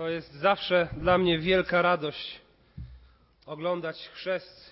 To 0.00 0.08
jest 0.08 0.32
zawsze 0.32 0.88
dla 0.96 1.18
mnie 1.18 1.38
wielka 1.38 1.82
radość 1.82 2.40
oglądać 3.46 4.08
chrzest 4.08 4.70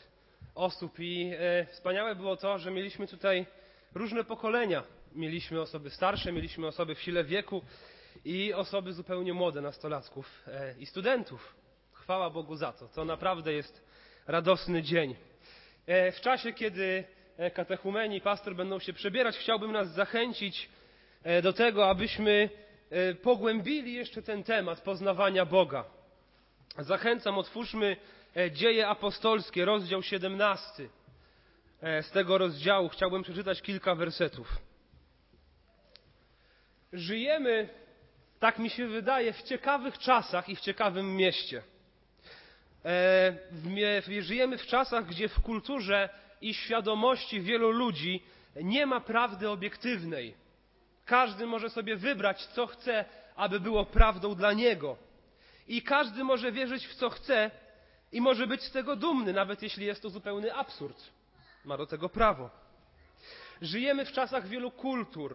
osób 0.55 0.99
i 0.99 1.33
e, 1.39 1.67
wspaniałe 1.67 2.15
było 2.15 2.37
to, 2.37 2.59
że 2.59 2.71
mieliśmy 2.71 3.07
tutaj 3.07 3.47
różne 3.95 4.25
pokolenia. 4.25 4.83
Mieliśmy 5.13 5.61
osoby 5.61 5.91
starsze, 5.91 6.33
mieliśmy 6.33 6.67
osoby 6.67 6.95
w 6.95 7.01
sile 7.01 7.25
wieku 7.25 7.63
i 8.25 8.55
osoby 8.55 8.93
zupełnie 8.93 9.33
młode, 9.33 9.61
nastolatków 9.61 10.45
e, 10.47 10.75
i 10.79 10.87
studentów. 10.87 11.55
Chwała 11.93 12.31
Bogu 12.31 12.57
za 12.57 12.73
to. 12.73 12.89
To 12.89 13.05
naprawdę 13.05 13.53
jest 13.53 13.85
radosny 14.27 14.83
dzień. 14.83 15.17
E, 15.87 16.13
w 16.13 16.21
czasie, 16.21 16.53
kiedy 16.53 17.05
katechumeni 17.55 18.21
pastor 18.21 18.57
będą 18.57 18.79
się 18.79 18.93
przebierać, 18.93 19.37
chciałbym 19.37 19.73
nas 19.73 19.95
zachęcić 19.95 20.69
do 21.43 21.53
tego, 21.53 21.91
abyśmy 21.91 22.51
pogłębili 23.23 23.95
jeszcze 23.95 24.23
ten 24.23 24.45
temat 24.45 24.81
poznawania 24.81 25.45
Boga. 25.47 25.85
Zachęcam, 26.79 27.39
otwórzmy 27.39 27.97
e, 28.37 28.51
Dzieje 28.51 28.89
Apostolskie, 28.89 29.65
rozdział 29.65 30.03
17. 30.03 30.89
E, 31.83 32.03
Z 32.03 32.11
tego 32.11 32.39
rozdziału 32.39 32.89
chciałbym 32.89 33.23
przeczytać 33.23 33.63
kilka 33.63 33.95
wersetów. 33.95 34.57
Żyjemy, 36.93 37.69
tak 38.39 38.59
mi 38.59 38.71
się 38.71 38.87
wydaje, 38.87 39.33
w 39.33 39.43
ciekawych 39.43 39.99
czasach 39.99 40.49
i 40.49 40.57
w 40.57 40.61
ciekawym 40.61 41.17
mieście. 41.17 41.63
E, 42.85 44.23
Żyjemy 44.23 44.59
w 44.59 44.67
czasach, 44.67 45.07
gdzie 45.07 45.29
w 45.29 45.41
kulturze 45.41 46.09
i 46.41 46.55
świadomości 46.55 47.41
wielu 47.41 47.71
ludzi 47.71 48.23
nie 48.63 48.87
ma 48.87 49.01
prawdy 49.01 49.51
obiektywnej. 49.51 50.35
Każdy 51.09 51.47
może 51.47 51.71
sobie 51.71 51.97
wybrać, 51.97 52.47
co 52.47 52.67
chce, 52.67 53.05
aby 53.37 53.61
było 53.61 53.85
prawdą 53.87 54.35
dla 54.35 54.53
niego. 54.53 54.97
I 55.69 55.83
każdy 55.83 56.25
może 56.25 56.53
wierzyć 56.53 56.87
w 56.87 56.95
co 56.95 57.11
chce 57.11 57.51
i 58.13 58.21
może 58.21 58.47
być 58.47 58.63
z 58.63 58.71
tego 58.71 58.97
dumny, 58.97 59.33
nawet 59.33 59.63
jeśli 59.63 59.87
jest 59.87 60.03
to 60.03 60.11
zupełny 60.11 60.55
absurd. 60.55 61.11
Ma 61.65 61.77
do 61.77 61.87
tego 61.87 62.09
prawo. 62.09 62.51
Żyjemy 63.63 64.05
w 64.05 64.13
czasach 64.13 64.47
wielu 64.49 64.71
kultur, 64.71 65.35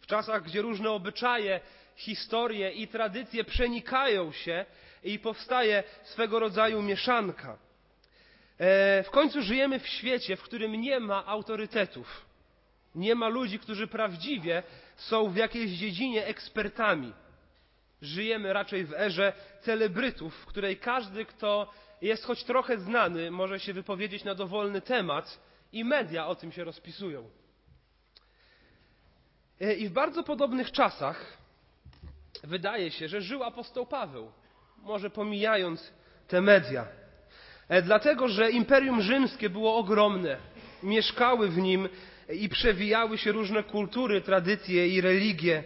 w 0.00 0.06
czasach, 0.06 0.42
gdzie 0.42 0.62
różne 0.62 0.90
obyczaje, 0.90 1.60
historie 1.96 2.70
i 2.70 2.88
tradycje 2.88 3.44
przenikają 3.44 4.32
się 4.32 4.64
i 5.04 5.18
powstaje 5.18 5.84
swego 6.02 6.38
rodzaju 6.38 6.82
mieszanka. 6.82 7.58
E, 8.58 9.02
W 9.02 9.10
końcu 9.10 9.42
żyjemy 9.42 9.78
w 9.80 9.86
świecie, 9.88 10.36
w 10.36 10.42
którym 10.42 10.72
nie 10.80 11.00
ma 11.00 11.26
autorytetów. 11.26 12.29
Nie 12.94 13.14
ma 13.14 13.28
ludzi, 13.28 13.58
którzy 13.58 13.86
prawdziwie 13.86 14.62
są 14.96 15.30
w 15.30 15.36
jakiejś 15.36 15.70
dziedzinie 15.70 16.26
ekspertami. 16.26 17.12
Żyjemy 18.02 18.52
raczej 18.52 18.84
w 18.84 18.92
erze 18.92 19.32
celebrytów, 19.60 20.34
w 20.34 20.46
której 20.46 20.76
każdy, 20.76 21.24
kto 21.24 21.70
jest 22.02 22.24
choć 22.24 22.44
trochę 22.44 22.78
znany, 22.78 23.30
może 23.30 23.60
się 23.60 23.72
wypowiedzieć 23.72 24.24
na 24.24 24.34
dowolny 24.34 24.80
temat 24.80 25.40
i 25.72 25.84
media 25.84 26.26
o 26.26 26.34
tym 26.34 26.52
się 26.52 26.64
rozpisują. 26.64 27.30
E, 29.60 29.74
I 29.74 29.88
w 29.88 29.92
bardzo 29.92 30.22
podobnych 30.22 30.72
czasach 30.72 31.38
wydaje 32.44 32.90
się, 32.90 33.08
że 33.08 33.20
żył 33.20 33.42
apostoł 33.44 33.86
Paweł, 33.86 34.32
może 34.82 35.10
pomijając 35.10 35.92
te 36.28 36.40
media. 36.40 36.86
E, 37.68 37.82
Dlatego, 37.82 38.28
że 38.28 38.50
Imperium 38.50 39.02
Rzymskie 39.02 39.50
było 39.50 39.76
ogromne, 39.76 40.36
mieszkały 40.82 41.48
w 41.48 41.58
nim 41.58 41.88
i 42.32 42.48
przewijały 42.48 43.18
się 43.18 43.32
różne 43.32 43.62
kultury, 43.62 44.20
tradycje 44.20 44.88
i 44.88 45.00
religie. 45.00 45.64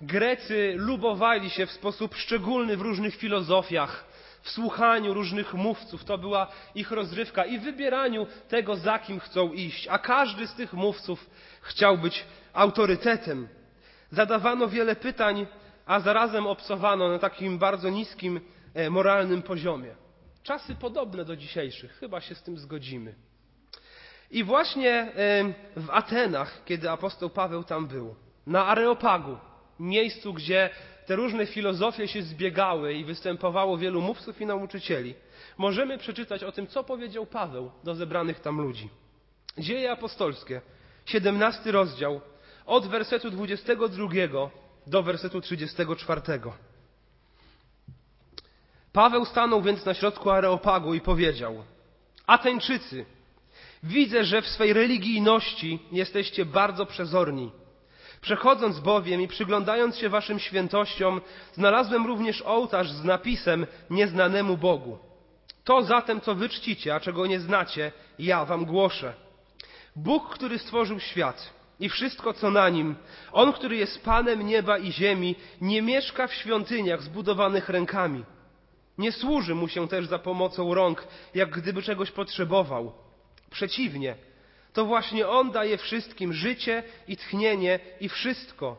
Grecy 0.00 0.74
lubowali 0.76 1.50
się 1.50 1.66
w 1.66 1.72
sposób 1.72 2.14
szczególny 2.14 2.76
w 2.76 2.80
różnych 2.80 3.16
filozofiach, 3.16 4.04
w 4.42 4.50
słuchaniu 4.50 5.14
różnych 5.14 5.54
mówców. 5.54 6.04
To 6.04 6.18
była 6.18 6.46
ich 6.74 6.90
rozrywka 6.90 7.44
i 7.44 7.58
wybieraniu 7.58 8.26
tego, 8.48 8.76
za 8.76 8.98
kim 8.98 9.20
chcą 9.20 9.52
iść. 9.52 9.88
A 9.88 9.98
każdy 9.98 10.46
z 10.46 10.54
tych 10.54 10.72
mówców 10.72 11.30
chciał 11.60 11.98
być 11.98 12.24
autorytetem. 12.52 13.48
Zadawano 14.10 14.68
wiele 14.68 14.96
pytań, 14.96 15.46
a 15.86 16.00
zarazem 16.00 16.46
obcowano 16.46 17.08
na 17.08 17.18
takim 17.18 17.58
bardzo 17.58 17.90
niskim 17.90 18.40
e, 18.74 18.90
moralnym 18.90 19.42
poziomie. 19.42 19.94
Czasy 20.42 20.74
podobne 20.74 21.24
do 21.24 21.36
dzisiejszych, 21.36 21.92
chyba 21.92 22.20
się 22.20 22.34
z 22.34 22.42
tym 22.42 22.58
zgodzimy. 22.58 23.14
I 24.30 24.44
właśnie 24.44 25.12
w 25.76 25.90
Atenach, 25.90 26.64
kiedy 26.64 26.90
apostoł 26.90 27.30
Paweł 27.30 27.64
tam 27.64 27.86
był, 27.86 28.14
na 28.46 28.66
Areopagu, 28.66 29.36
miejscu, 29.80 30.32
gdzie 30.32 30.70
te 31.06 31.16
różne 31.16 31.46
filozofie 31.46 32.08
się 32.08 32.22
zbiegały 32.22 32.94
i 32.94 33.04
występowało 33.04 33.78
wielu 33.78 34.00
mówców 34.00 34.40
i 34.40 34.46
nauczycieli, 34.46 35.14
możemy 35.58 35.98
przeczytać 35.98 36.44
o 36.44 36.52
tym, 36.52 36.66
co 36.66 36.84
powiedział 36.84 37.26
Paweł 37.26 37.70
do 37.84 37.94
zebranych 37.94 38.40
tam 38.40 38.60
ludzi. 38.60 38.88
Dzieje 39.58 39.92
apostolskie, 39.92 40.60
17 41.06 41.72
rozdział, 41.72 42.20
od 42.66 42.86
wersetu 42.86 43.30
22 43.30 44.08
do 44.86 45.02
wersetu 45.02 45.40
34. 45.40 46.20
Paweł 48.92 49.24
stanął 49.24 49.62
więc 49.62 49.84
na 49.84 49.94
środku 49.94 50.30
Areopagu 50.30 50.94
i 50.94 51.00
powiedział: 51.00 51.64
Ateńczycy, 52.26 53.04
widzę, 53.84 54.24
że 54.24 54.42
w 54.42 54.48
swej 54.48 54.72
religijności 54.72 55.78
jesteście 55.92 56.44
bardzo 56.44 56.86
przezorni. 56.86 57.50
Przechodząc 58.20 58.80
bowiem 58.80 59.20
i 59.20 59.28
przyglądając 59.28 59.96
się 59.96 60.08
waszym 60.08 60.38
świętościom, 60.38 61.20
znalazłem 61.52 62.06
również 62.06 62.42
ołtarz 62.42 62.90
z 62.90 63.04
napisem 63.04 63.66
nieznanemu 63.90 64.56
Bogu. 64.56 64.98
To 65.64 65.82
zatem, 65.82 66.20
co 66.20 66.34
wy 66.34 66.48
czcicie, 66.48 66.94
a 66.94 67.00
czego 67.00 67.26
nie 67.26 67.40
znacie, 67.40 67.92
ja 68.18 68.44
wam 68.44 68.64
głoszę. 68.64 69.14
Bóg, 69.96 70.28
który 70.34 70.58
stworzył 70.58 71.00
świat 71.00 71.54
i 71.80 71.88
wszystko, 71.88 72.32
co 72.32 72.50
na 72.50 72.68
nim, 72.68 72.94
On, 73.32 73.52
który 73.52 73.76
jest 73.76 74.04
Panem 74.04 74.46
nieba 74.46 74.78
i 74.78 74.92
ziemi, 74.92 75.36
nie 75.60 75.82
mieszka 75.82 76.26
w 76.26 76.34
świątyniach 76.34 77.02
zbudowanych 77.02 77.68
rękami. 77.68 78.24
Nie 78.98 79.12
służy 79.12 79.54
mu 79.54 79.68
się 79.68 79.88
też 79.88 80.06
za 80.06 80.18
pomocą 80.18 80.74
rąk, 80.74 81.06
jak 81.34 81.50
gdyby 81.50 81.82
czegoś 81.82 82.10
potrzebował. 82.10 83.03
Przeciwnie, 83.54 84.16
to 84.72 84.84
właśnie 84.84 85.28
On 85.28 85.50
daje 85.50 85.78
wszystkim 85.78 86.32
życie 86.32 86.82
i 87.08 87.16
tchnienie 87.16 87.80
i 88.00 88.08
wszystko. 88.08 88.76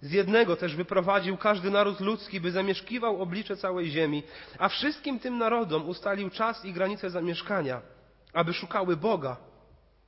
Z 0.00 0.12
jednego 0.12 0.56
też 0.56 0.76
wyprowadził 0.76 1.36
każdy 1.36 1.70
naród 1.70 2.00
ludzki, 2.00 2.40
by 2.40 2.50
zamieszkiwał 2.50 3.22
oblicze 3.22 3.56
całej 3.56 3.90
ziemi, 3.90 4.22
a 4.58 4.68
wszystkim 4.68 5.18
tym 5.18 5.38
narodom 5.38 5.88
ustalił 5.88 6.30
czas 6.30 6.64
i 6.64 6.72
granice 6.72 7.10
zamieszkania, 7.10 7.82
aby 8.32 8.52
szukały 8.52 8.96
Boga. 8.96 9.36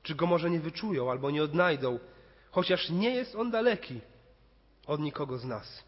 Czy 0.02 0.14
go 0.14 0.26
może 0.26 0.50
nie 0.50 0.60
wyczują 0.60 1.10
albo 1.10 1.30
nie 1.30 1.42
odnajdą, 1.42 1.98
chociaż 2.50 2.90
nie 2.90 3.10
jest 3.10 3.34
on 3.34 3.50
daleki 3.50 4.00
od 4.86 5.00
nikogo 5.00 5.38
z 5.38 5.44
nas. 5.44 5.84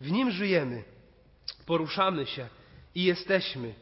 W 0.00 0.10
nim 0.10 0.30
żyjemy, 0.30 0.84
poruszamy 1.66 2.26
się 2.26 2.48
i 2.94 3.04
jesteśmy, 3.04 3.74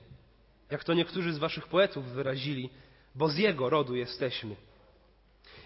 jak 0.71 0.85
to 0.85 0.95
niektórzy 0.95 1.33
z 1.33 1.39
waszych 1.39 1.67
poetów 1.69 2.05
wyrazili, 2.05 2.71
bo 3.15 3.29
z 3.29 3.37
jego 3.37 3.71
rodu 3.71 3.95
jesteśmy. 3.95 4.57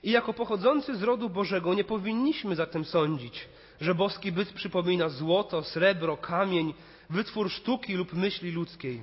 I 0.03 0.11
jako 0.11 0.33
pochodzący 0.33 0.97
z 0.97 1.03
rodu 1.03 1.31
Bożego 1.31 1.75
nie 1.75 1.85
powinniśmy 1.85 2.57
zatem 2.57 2.85
sądzić, 2.85 3.49
że 3.81 3.95
boski 3.95 4.33
byt 4.33 4.53
przypomina 4.53 5.09
złoto, 5.09 5.63
srebro, 5.63 6.17
kamień, 6.17 6.75
wytwór 7.11 7.51
sztuki 7.51 7.95
lub 7.95 8.13
myśli 8.13 8.51
ludzkiej. 8.51 9.03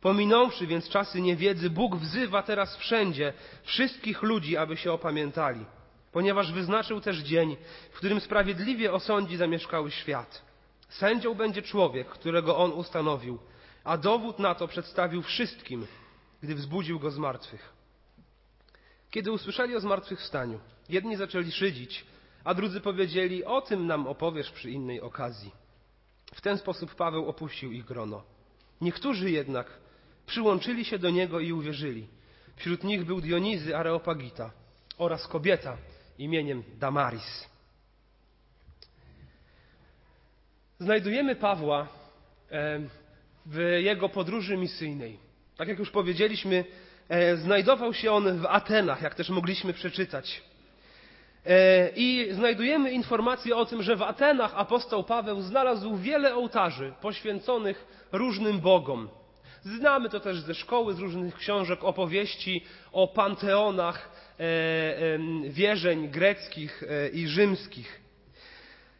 Pominąwszy 0.00 0.66
więc 0.66 0.88
czasy 0.88 1.20
niewiedzy, 1.20 1.70
Bóg 1.70 1.96
wzywa 1.96 2.42
teraz 2.42 2.76
wszędzie 2.76 3.32
wszystkich 3.62 4.22
ludzi, 4.22 4.56
aby 4.56 4.76
się 4.76 4.92
opamiętali, 4.92 5.64
ponieważ 6.12 6.52
wyznaczył 6.52 7.00
też 7.00 7.18
dzień, 7.18 7.56
w 7.92 7.96
którym 7.96 8.20
sprawiedliwie 8.20 8.92
osądzi 8.92 9.36
zamieszkały 9.36 9.90
świat. 9.90 10.42
Sędzią 10.88 11.34
będzie 11.34 11.62
człowiek, 11.62 12.08
którego 12.08 12.56
on 12.56 12.72
ustanowił, 12.72 13.38
a 13.84 13.96
dowód 13.98 14.38
na 14.38 14.54
to 14.54 14.68
przedstawił 14.68 15.22
wszystkim, 15.22 15.86
gdy 16.44 16.54
wzbudził 16.54 17.00
go 17.00 17.10
z 17.10 17.18
martwych. 17.18 17.72
Kiedy 19.10 19.32
usłyszeli 19.32 19.76
o 19.76 19.80
zmartwychwstaniu, 19.80 20.60
jedni 20.88 21.16
zaczęli 21.16 21.52
szydzić, 21.52 22.04
a 22.44 22.54
drudzy 22.54 22.80
powiedzieli: 22.80 23.44
O 23.44 23.60
tym 23.60 23.86
nam 23.86 24.06
opowiesz 24.06 24.50
przy 24.50 24.70
innej 24.70 25.00
okazji. 25.00 25.50
W 26.34 26.40
ten 26.40 26.58
sposób 26.58 26.94
Paweł 26.94 27.28
opuścił 27.28 27.72
ich 27.72 27.84
grono. 27.84 28.22
Niektórzy 28.80 29.30
jednak 29.30 29.66
przyłączyli 30.26 30.84
się 30.84 30.98
do 30.98 31.10
niego 31.10 31.40
i 31.40 31.52
uwierzyli. 31.52 32.08
Wśród 32.56 32.84
nich 32.84 33.04
był 33.04 33.20
Dionizy 33.20 33.76
Areopagita 33.76 34.50
oraz 34.98 35.28
kobieta 35.28 35.76
imieniem 36.18 36.62
Damaris. 36.78 37.48
Znajdujemy 40.78 41.36
Pawła 41.36 41.88
w 43.46 43.58
jego 43.82 44.08
podróży 44.08 44.56
misyjnej. 44.56 45.18
Tak 45.56 45.68
jak 45.68 45.78
już 45.78 45.90
powiedzieliśmy, 45.90 46.64
e, 47.08 47.36
znajdował 47.36 47.94
się 47.94 48.12
on 48.12 48.38
w 48.38 48.46
Atenach, 48.46 49.02
jak 49.02 49.14
też 49.14 49.30
mogliśmy 49.30 49.72
przeczytać. 49.72 50.42
E, 51.46 51.90
I 51.96 52.28
znajdujemy 52.32 52.92
informację 52.92 53.56
o 53.56 53.66
tym, 53.66 53.82
że 53.82 53.96
w 53.96 54.02
Atenach 54.02 54.52
apostoł 54.54 55.04
Paweł 55.04 55.40
znalazł 55.40 55.96
wiele 55.96 56.34
ołtarzy 56.34 56.92
poświęconych 57.00 57.86
różnym 58.12 58.60
bogom. 58.60 59.08
Znamy 59.62 60.08
to 60.08 60.20
też 60.20 60.40
ze 60.40 60.54
szkoły, 60.54 60.94
z 60.94 60.98
różnych 60.98 61.34
książek, 61.34 61.84
opowieści 61.84 62.64
o 62.92 63.08
panteonach 63.08 64.10
e, 64.38 65.18
wierzeń 65.48 66.08
greckich 66.08 66.82
i 67.12 67.28
rzymskich. 67.28 68.00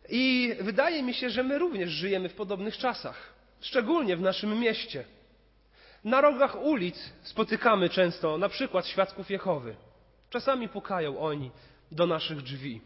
I 0.09 0.55
wydaje 0.61 1.03
mi 1.03 1.15
się, 1.15 1.31
że 1.31 1.43
my 1.43 1.59
również 1.59 1.91
żyjemy 1.91 2.29
w 2.29 2.35
podobnych 2.35 2.77
czasach, 2.77 3.35
szczególnie 3.61 4.17
w 4.17 4.21
naszym 4.21 4.61
mieście. 4.61 5.05
Na 6.05 6.21
rogach 6.21 6.63
ulic 6.63 7.13
spotykamy 7.23 7.89
często 7.89 8.39
na 8.39 8.49
przykład 8.49 8.87
świadków 8.87 9.31
Jehowy. 9.31 9.77
Czasami 10.31 10.69
pukają 10.69 11.19
oni 11.19 11.51
do 11.93 12.07
naszych 12.07 12.43
drzwi. 12.43 12.81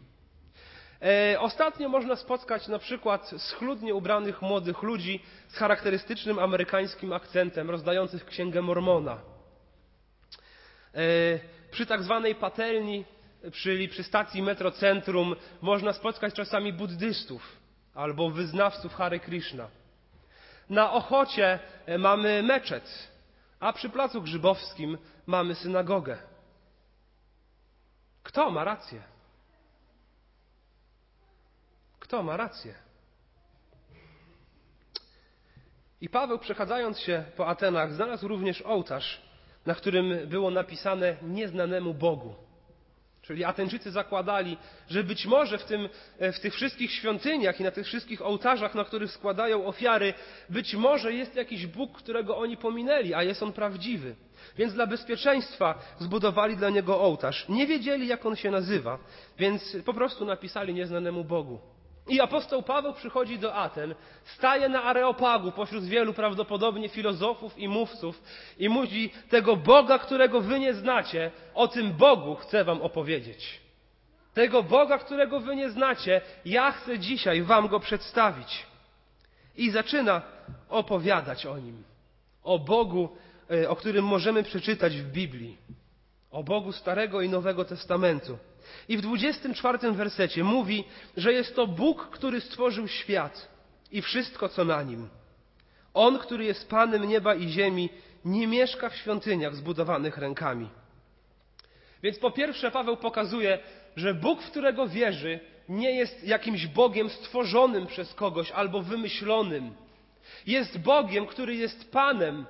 E, 1.01 1.39
ostatnio 1.39 1.89
można 1.89 2.15
spotkać 2.15 2.67
na 2.67 2.79
przykład 2.79 3.31
schludnie 3.37 3.95
ubranych 3.95 4.41
młodych 4.41 4.81
ludzi 4.81 5.23
z 5.47 5.55
charakterystycznym 5.55 6.39
amerykańskim 6.39 7.13
akcentem, 7.13 7.69
rozdających 7.69 8.25
księgę 8.25 8.61
Mormona. 8.61 9.17
E, 10.95 10.99
przy 11.71 11.85
tak 11.85 12.03
zwanej 12.03 12.35
patelni, 12.35 13.05
czyli 13.53 13.87
przy 13.87 14.03
stacji 14.03 14.41
metrocentrum, 14.41 15.35
można 15.61 15.93
spotkać 15.93 16.33
czasami 16.33 16.73
buddystów 16.73 17.57
albo 17.95 18.29
wyznawców 18.29 18.93
Hare 18.93 19.19
Krishna. 19.19 19.67
Na 20.69 20.91
Ochocie 20.91 21.59
e, 21.85 21.97
mamy 21.97 22.43
meczet, 22.43 23.08
a 23.59 23.73
przy 23.73 23.89
Placu 23.89 24.21
Grzybowskim 24.21 24.97
mamy 25.27 25.55
synagogę. 25.55 26.17
Kto 28.23 28.51
ma 28.51 28.63
rację? 28.63 29.03
Kto 31.99 32.23
ma 32.23 32.37
rację? 32.37 32.73
I 36.01 36.09
Paweł, 36.09 36.39
przechadzając 36.39 36.99
się 36.99 37.25
po 37.37 37.47
Atenach, 37.47 37.93
znalazł 37.93 38.27
również 38.27 38.61
ołtarz, 38.61 39.21
na 39.65 39.75
którym 39.75 40.27
było 40.27 40.51
napisane 40.51 41.17
nieznanemu 41.21 41.93
Bogu. 41.93 42.35
Czyli 43.29 43.43
Ateńczycy 43.43 43.91
zakładali, 43.91 44.57
że 44.89 45.03
być 45.03 45.25
może 45.25 45.57
w, 45.57 45.63
tym, 45.63 45.89
w 46.19 46.39
tych 46.39 46.53
wszystkich 46.53 46.91
świątyniach 46.91 47.59
i 47.59 47.63
na 47.63 47.71
tych 47.71 47.85
wszystkich 47.85 48.21
ołtarzach, 48.21 48.75
na 48.75 48.83
których 48.83 49.11
składają 49.11 49.65
ofiary, 49.65 50.13
być 50.49 50.75
może 50.75 51.13
jest 51.13 51.35
jakiś 51.35 51.67
Bóg, 51.67 51.97
którego 51.97 52.37
oni 52.37 52.57
pominęli, 52.57 53.13
a 53.13 53.23
jest 53.23 53.43
on 53.43 53.53
prawdziwy. 53.53 54.15
Więc 54.57 54.73
dla 54.73 54.87
bezpieczeństwa 54.87 55.79
zbudowali 55.99 56.57
dla 56.57 56.69
niego 56.69 57.01
ołtarz. 57.01 57.49
Nie 57.49 57.67
wiedzieli, 57.67 58.07
jak 58.07 58.25
on 58.25 58.35
się 58.35 58.51
nazywa, 58.51 58.99
więc 59.39 59.77
po 59.85 59.93
prostu 59.93 60.25
napisali 60.25 60.73
nieznanemu 60.73 61.23
Bogu. 61.23 61.59
I 62.09 62.21
apostoł 62.21 62.63
Paweł 62.63 62.93
przychodzi 62.93 63.39
do 63.39 63.55
Aten, 63.55 63.95
staje 64.25 64.69
na 64.69 64.83
areopagu 64.83 65.51
pośród 65.51 65.85
wielu 65.85 66.13
prawdopodobnie 66.13 66.89
filozofów 66.89 67.57
i 67.57 67.67
mówców 67.67 68.21
i 68.59 68.69
mówi: 68.69 69.09
Tego 69.29 69.55
Boga, 69.55 69.99
którego 69.99 70.41
wy 70.41 70.59
nie 70.59 70.73
znacie, 70.73 71.31
o 71.53 71.67
tym 71.67 71.93
Bogu 71.93 72.35
chcę 72.35 72.63
wam 72.63 72.81
opowiedzieć. 72.81 73.59
Tego 74.33 74.63
Boga, 74.63 74.97
którego 74.97 75.39
wy 75.39 75.55
nie 75.55 75.69
znacie, 75.69 76.21
ja 76.45 76.71
chcę 76.71 76.99
dzisiaj 76.99 77.41
wam 77.41 77.67
go 77.67 77.79
przedstawić. 77.79 78.65
I 79.57 79.71
zaczyna 79.71 80.21
opowiadać 80.69 81.45
o 81.45 81.57
nim. 81.57 81.83
O 82.43 82.59
Bogu, 82.59 83.09
e, 83.51 83.69
o 83.69 83.75
którym 83.75 84.05
możemy 84.05 84.43
przeczytać 84.43 84.97
w 84.97 85.11
Biblii. 85.11 85.57
O 86.31 86.43
Bogu 86.43 86.71
Starego 86.71 87.21
i 87.21 87.29
Nowego 87.29 87.65
Testamentu. 87.65 88.37
I 88.89 88.97
w 88.97 89.01
24 89.01 89.91
wersecie 89.91 90.43
mówi, 90.43 90.83
że 91.17 91.33
jest 91.33 91.55
to 91.55 91.67
Bóg, 91.67 92.09
który 92.09 92.41
stworzył 92.41 92.87
świat 92.87 93.49
i 93.91 94.01
wszystko, 94.01 94.49
co 94.49 94.65
na 94.65 94.83
nim. 94.83 95.09
On, 95.93 96.19
który 96.19 96.45
jest 96.45 96.69
Panem 96.69 97.07
nieba 97.07 97.35
i 97.35 97.49
ziemi, 97.49 97.89
nie 98.25 98.47
mieszka 98.47 98.89
w 98.89 98.95
świątyniach 98.95 99.55
zbudowanych 99.55 100.17
rękami. 100.17 100.69
Więc 102.03 102.19
po 102.19 102.31
pierwsze 102.31 102.71
Paweł 102.71 102.97
pokazuje, 102.97 103.59
że 103.95 104.13
Bóg, 104.13 104.41
w 104.41 104.51
którego 104.51 104.87
wierzy, 104.87 105.39
nie 105.69 105.91
jest 105.91 106.23
jakimś 106.23 106.67
Bogiem 106.67 107.09
stworzonym 107.09 107.87
przez 107.87 108.13
kogoś 108.13 108.51
albo 108.51 108.81
wymyślonym. 108.81 109.75
Jest 110.47 110.77
Bogiem, 110.77 111.25
który 111.25 111.55
jest 111.55 111.91
Panem, 111.91 112.45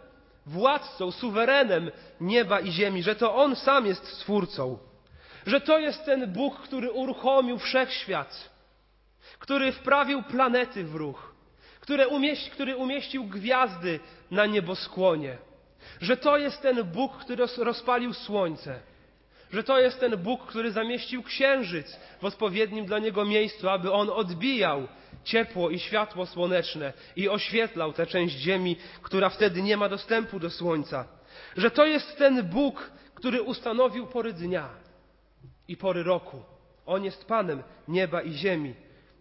władcą, 0.45 1.11
suwerenem 1.11 1.91
nieba 2.21 2.59
i 2.59 2.71
ziemi, 2.71 3.03
że 3.03 3.15
to 3.15 3.35
On 3.35 3.55
sam 3.55 3.85
jest 3.85 4.07
Stwórcą 4.07 4.77
że 5.45 5.61
to 5.61 5.79
jest 5.79 6.05
ten 6.05 6.33
Bóg, 6.33 6.59
który 6.59 6.91
uruchomił 6.91 7.57
wszechświat, 7.57 8.49
który 9.39 9.71
wprawił 9.71 10.23
planety 10.23 10.83
w 10.83 10.95
ruch, 10.95 11.35
który, 11.79 12.05
który 12.51 12.75
umieścił 12.75 13.23
gwiazdy 13.23 13.99
na 14.31 14.45
nieboskłonie, 14.45 15.37
że 16.01 16.17
to 16.17 16.37
jest 16.37 16.61
ten 16.61 16.83
Bóg, 16.83 17.17
który 17.17 17.45
rozpalił 17.57 18.13
słońce, 18.13 18.79
że 19.51 19.63
to 19.63 19.79
jest 19.79 19.99
ten 19.99 20.17
Bóg, 20.17 20.45
który 20.45 20.71
zamieścił 20.71 21.23
księżyc 21.23 21.99
w 22.21 22.25
odpowiednim 22.25 22.85
dla 22.85 22.99
niego 22.99 23.25
miejscu, 23.25 23.69
aby 23.69 23.91
on 23.91 24.09
odbijał 24.09 24.87
ciepło 25.23 25.69
i 25.69 25.79
światło 25.79 26.25
słoneczne 26.25 26.93
i 27.15 27.29
oświetlał 27.29 27.93
tę 27.93 28.07
część 28.07 28.35
ziemi, 28.35 28.75
która 29.01 29.29
wtedy 29.29 29.61
nie 29.61 29.77
ma 29.77 29.89
dostępu 29.89 30.39
do 30.39 30.49
słońca. 30.49 31.07
Że 31.57 31.71
to 31.71 31.85
jest 31.85 32.17
ten 32.17 32.43
Bóg, 32.43 32.91
który 33.15 33.41
ustanowił 33.41 34.07
pory 34.07 34.33
dnia, 34.33 34.69
i 35.69 35.77
pory 35.77 36.03
roku. 36.03 36.41
On 36.85 37.03
jest 37.03 37.25
Panem 37.25 37.63
nieba 37.87 38.21
i 38.21 38.33
ziemi. 38.33 38.73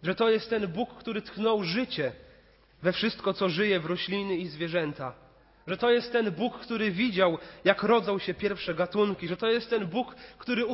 Że 0.03 0.15
to 0.15 0.29
jest 0.29 0.49
ten 0.49 0.67
Bóg, 0.67 0.89
który 0.93 1.21
tchnął 1.21 1.63
życie 1.63 2.11
we 2.81 2.93
wszystko, 2.93 3.33
co 3.33 3.49
żyje, 3.49 3.79
w 3.79 3.85
rośliny 3.85 4.35
i 4.35 4.47
zwierzęta. 4.47 5.13
Że 5.67 5.77
to 5.77 5.91
jest 5.91 6.11
ten 6.11 6.31
Bóg, 6.31 6.59
który 6.59 6.91
widział, 6.91 7.37
jak 7.63 7.83
rodzą 7.83 8.19
się 8.19 8.33
pierwsze 8.33 8.75
gatunki. 8.75 9.27
Że 9.27 9.37
to 9.37 9.47
jest 9.47 9.69
ten 9.69 9.87
Bóg, 9.87 10.15
który 10.37 10.65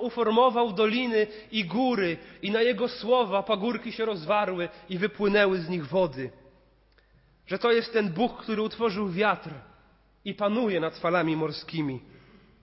uformował 0.00 0.72
doliny 0.72 1.26
i 1.52 1.64
góry, 1.64 2.16
i 2.42 2.50
na 2.50 2.62
Jego 2.62 2.88
słowa 2.88 3.42
pagórki 3.42 3.92
się 3.92 4.04
rozwarły 4.04 4.68
i 4.88 4.98
wypłynęły 4.98 5.58
z 5.58 5.68
nich 5.68 5.86
wody. 5.86 6.30
Że 7.46 7.58
to 7.58 7.72
jest 7.72 7.92
ten 7.92 8.12
Bóg, 8.12 8.42
który 8.42 8.62
utworzył 8.62 9.08
wiatr 9.08 9.50
i 10.24 10.34
panuje 10.34 10.80
nad 10.80 10.98
falami 10.98 11.36
morskimi 11.36 12.11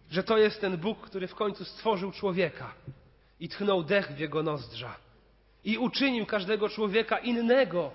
że 0.10 0.24
to 0.24 0.38
jest 0.38 0.62
ten 0.62 0.78
Bóg, 0.78 1.00
który 1.00 1.28
w 1.28 1.36
końcu 1.36 1.66
stworzył 1.66 2.12
człowieka 2.12 2.74
i 3.40 3.50
tchnął 3.50 3.84
dech 3.84 4.12
w 4.12 4.20
jego 4.20 4.44
nozdrza 4.44 5.10
i 5.64 5.78
uczynił 5.78 6.26
każdego 6.26 6.70
człowieka 6.70 7.18
innego. 7.18 7.92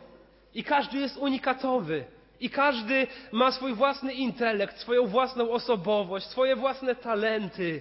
I 0.54 0.64
każdy 0.64 0.98
jest 0.98 1.16
unikatowy. 1.16 2.04
I 2.40 2.50
każdy 2.50 3.06
ma 3.32 3.52
swój 3.52 3.74
własny 3.74 4.12
intelekt, 4.12 4.78
swoją 4.78 5.06
własną 5.06 5.50
osobowość, 5.50 6.26
swoje 6.26 6.56
własne 6.56 6.94
talenty. 6.94 7.80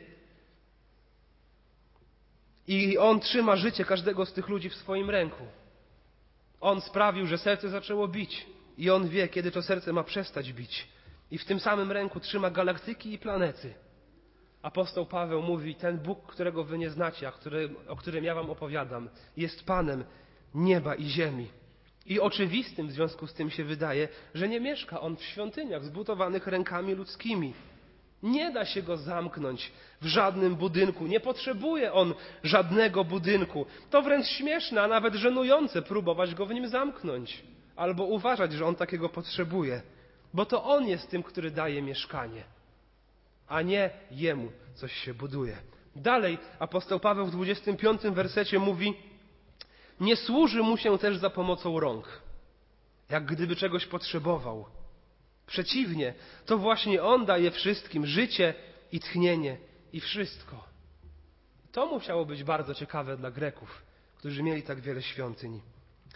I 2.68 2.98
On 2.98 3.20
trzyma 3.20 3.56
życie 3.56 3.86
każdego 3.86 4.26
z 4.26 4.34
tych 4.34 4.50
ludzi 4.50 4.70
w 4.70 4.76
swoim 4.76 5.10
ręku. 5.10 5.44
On 6.62 6.82
sprawił, 6.82 7.28
że 7.28 7.38
serce 7.38 7.70
zaczęło 7.70 8.08
bić. 8.08 8.46
I 8.78 8.90
On 8.90 9.10
wie, 9.10 9.28
kiedy 9.28 9.52
to 9.52 9.62
serce 9.62 9.94
ma 9.94 10.04
przestać 10.04 10.54
bić. 10.54 10.88
I 11.32 11.38
w 11.38 11.46
tym 11.46 11.60
samym 11.60 11.92
ręku 11.92 12.20
trzyma 12.20 12.50
galaktyki 12.50 13.14
i 13.14 13.18
planety. 13.18 13.74
Apostoł 14.64 15.06
Paweł 15.06 15.42
mówi: 15.42 15.76
Ten 15.76 15.98
Bóg, 15.98 16.26
którego 16.26 16.64
wy 16.64 16.78
nie 16.78 16.90
znacie, 16.90 17.28
a 17.28 17.32
który, 17.32 17.70
o 17.88 17.96
którym 17.96 18.24
ja 18.24 18.36
wam 18.36 18.50
opowiadam, 18.50 19.10
jest 19.38 19.66
Panem 19.66 20.04
nieba 20.56 20.96
i 20.96 21.06
ziemi. 21.06 21.48
I 22.06 22.20
oczywistym 22.20 22.88
w 22.88 22.92
związku 22.92 23.28
z 23.28 23.34
tym 23.34 23.50
się 23.50 23.64
wydaje, 23.64 24.08
że 24.34 24.48
nie 24.50 24.60
mieszka 24.60 25.02
on 25.02 25.16
w 25.16 25.24
świątyniach 25.24 25.84
zbudowanych 25.84 26.48
rękami 26.48 26.94
ludzkimi. 26.94 27.54
Nie 28.24 28.52
da 28.52 28.66
się 28.66 28.82
go 28.82 28.98
zamknąć 28.98 29.72
w 30.02 30.06
żadnym 30.06 30.56
budynku, 30.56 31.08
nie 31.08 31.20
potrzebuje 31.20 31.94
on 31.94 32.14
żadnego 32.44 33.04
budynku. 33.04 33.66
To 33.90 34.02
wręcz 34.02 34.28
śmieszne, 34.28 34.82
a 34.82 34.88
nawet 34.88 35.14
żenujące 35.14 35.82
próbować 35.82 36.36
go 36.36 36.46
w 36.46 36.54
nim 36.54 36.68
zamknąć, 36.68 37.44
albo 37.76 38.04
uważać, 38.04 38.54
że 38.54 38.66
on 38.66 38.76
takiego 38.76 39.10
potrzebuje, 39.10 39.82
bo 40.34 40.46
to 40.46 40.64
on 40.64 40.88
jest 40.88 41.10
tym, 41.10 41.24
który 41.24 41.52
daje 41.52 41.82
mieszkanie 41.82 42.44
a 43.48 43.62
nie 43.62 43.90
jemu 44.12 44.52
coś 44.74 44.94
się 44.94 45.14
buduje. 45.14 45.58
Dalej 45.96 46.38
apostoł 46.60 47.00
Paweł 47.00 47.26
w 47.26 47.32
25 47.32 48.02
wersecie 48.02 48.60
mówi: 48.60 48.94
Nie 50.00 50.16
służy 50.16 50.64
mu 50.64 50.78
się 50.78 50.98
też 50.98 51.18
za 51.18 51.30
pomocą 51.30 51.80
rąk, 51.80 52.22
jak 53.10 53.26
gdyby 53.26 53.56
czegoś 53.56 53.86
potrzebował. 53.86 54.66
Przeciwnie, 55.48 56.14
to 56.46 56.58
właśnie 56.58 57.04
on 57.04 57.26
daje 57.26 57.52
wszystkim 57.52 58.06
życie 58.06 58.54
i 58.92 59.00
tchnienie 59.00 59.58
i 59.94 60.00
wszystko. 60.00 60.64
To 61.72 61.86
musiało 61.86 62.26
być 62.26 62.44
bardzo 62.44 62.74
ciekawe 62.74 63.18
dla 63.18 63.32
Greków, 63.32 63.84
którzy 64.18 64.44
mieli 64.44 64.64
tak 64.64 64.82
wiele 64.82 65.02
świątyń. 65.02 65.62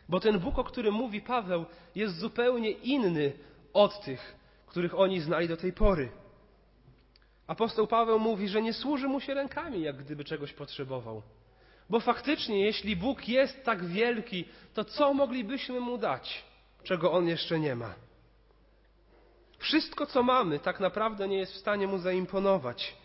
Bo 0.10 0.20
ten 0.20 0.40
Bóg, 0.40 0.60
o 0.60 0.64
którym 0.64 0.94
mówi 0.94 1.22
Paweł, 1.22 1.66
jest 1.96 2.18
zupełnie 2.18 2.72
inny 2.72 3.34
od 3.74 4.02
tych, 4.02 4.36
których 4.68 5.00
oni 5.00 5.22
znali 5.22 5.48
do 5.48 5.58
tej 5.58 5.74
pory. 5.74 6.10
Apostoł 7.48 7.88
Paweł 7.88 8.20
mówi, 8.20 8.48
że 8.48 8.62
nie 8.62 8.74
służy 8.74 9.08
mu 9.08 9.20
się 9.20 9.34
rękami, 9.34 9.82
jak 9.82 9.96
gdyby 9.98 10.24
czegoś 10.24 10.54
potrzebował. 10.54 11.22
Bo 11.90 12.00
faktycznie, 12.00 12.62
jeśli 12.62 12.96
Bóg 12.96 13.28
jest 13.28 13.64
tak 13.64 13.86
wielki, 13.86 14.46
to 14.74 14.86
co 14.86 15.14
moglibyśmy 15.14 15.80
mu 15.80 15.98
dać, 15.98 16.44
czego 16.84 17.12
on 17.12 17.28
jeszcze 17.28 17.60
nie 17.60 17.76
ma? 17.76 17.94
Wszystko, 19.58 20.06
co 20.06 20.24
mamy, 20.24 20.60
tak 20.60 20.80
naprawdę 20.80 21.28
nie 21.28 21.38
jest 21.38 21.54
w 21.54 21.58
stanie 21.58 21.88
mu 21.88 21.98
zaimponować, 21.98 22.96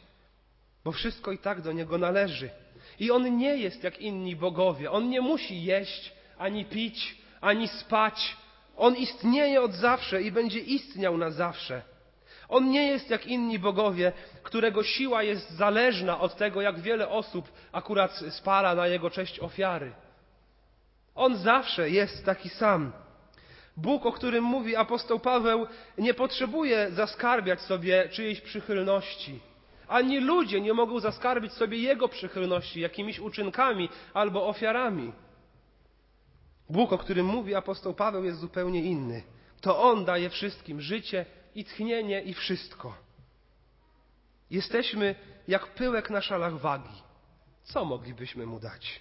bo 0.84 0.92
wszystko 0.92 1.32
i 1.32 1.38
tak 1.38 1.60
do 1.60 1.72
niego 1.72 1.98
należy. 1.98 2.50
I 2.98 3.10
on 3.10 3.36
nie 3.36 3.56
jest 3.56 3.84
jak 3.84 4.00
inni 4.00 4.36
bogowie. 4.36 4.90
On 4.90 5.08
nie 5.08 5.20
musi 5.20 5.64
jeść, 5.64 6.12
ani 6.38 6.64
pić, 6.64 7.18
ani 7.40 7.68
spać. 7.68 8.36
On 8.76 8.96
istnieje 8.96 9.62
od 9.62 9.72
zawsze 9.72 10.22
i 10.22 10.32
będzie 10.32 10.58
istniał 10.58 11.18
na 11.18 11.30
zawsze. 11.30 11.82
On 12.48 12.70
nie 12.70 12.86
jest 12.88 13.10
jak 13.10 13.26
inni 13.26 13.58
bogowie, 13.58 14.12
którego 14.42 14.82
siła 14.82 15.22
jest 15.22 15.50
zależna 15.50 16.20
od 16.20 16.36
tego, 16.36 16.60
jak 16.60 16.80
wiele 16.80 17.08
osób 17.08 17.52
akurat 17.72 18.22
spala 18.30 18.74
na 18.74 18.86
jego 18.86 19.10
cześć 19.10 19.40
ofiary. 19.40 19.92
On 21.14 21.36
zawsze 21.36 21.90
jest 21.90 22.24
taki 22.24 22.48
sam. 22.48 22.92
Bóg, 23.76 24.06
o 24.06 24.12
którym 24.12 24.44
mówi 24.44 24.76
apostoł 24.76 25.20
Paweł, 25.20 25.66
nie 25.98 26.14
potrzebuje 26.14 26.90
zaskarbiać 26.90 27.60
sobie 27.60 28.08
czyjejś 28.08 28.40
przychylności. 28.40 29.40
Ani 29.88 30.20
ludzie 30.20 30.60
nie 30.60 30.74
mogą 30.74 31.00
zaskarbić 31.00 31.52
sobie 31.52 31.78
Jego 31.78 32.08
przychylności 32.08 32.80
jakimiś 32.80 33.20
uczynkami 33.20 33.88
albo 34.14 34.46
ofiarami. 34.46 35.12
Bóg, 36.70 36.92
o 36.92 36.98
którym 36.98 37.26
mówi 37.26 37.54
apostoł 37.54 37.94
Paweł, 37.94 38.24
jest 38.24 38.38
zupełnie 38.38 38.82
inny. 38.82 39.22
To 39.60 39.82
On 39.82 40.04
daje 40.04 40.30
wszystkim 40.30 40.80
życie 40.80 41.26
i 41.54 41.64
tchnienie 41.64 42.22
i 42.22 42.34
wszystko. 42.34 42.96
Jesteśmy 44.50 45.14
jak 45.48 45.74
pyłek 45.74 46.10
na 46.10 46.20
szalach 46.20 46.58
wagi. 46.58 47.02
Co 47.62 47.84
moglibyśmy 47.84 48.46
Mu 48.46 48.60
dać? 48.60 49.00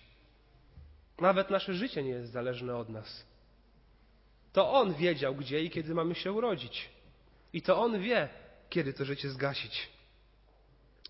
Nawet 1.20 1.50
nasze 1.50 1.74
życie 1.74 2.04
nie 2.04 2.10
jest 2.10 2.32
zależne 2.32 2.76
od 2.78 2.90
nas. 2.90 3.26
To 4.54 4.74
On 4.74 4.94
wiedział, 4.94 5.36
gdzie 5.36 5.64
i 5.64 5.70
kiedy 5.70 5.94
mamy 5.94 6.16
się 6.16 6.32
urodzić. 6.32 6.90
I 7.54 7.62
to 7.62 7.82
On 7.82 8.00
wie, 8.00 8.30
kiedy 8.70 8.94
to 8.94 9.06
życie 9.06 9.30
zgasić. 9.30 9.90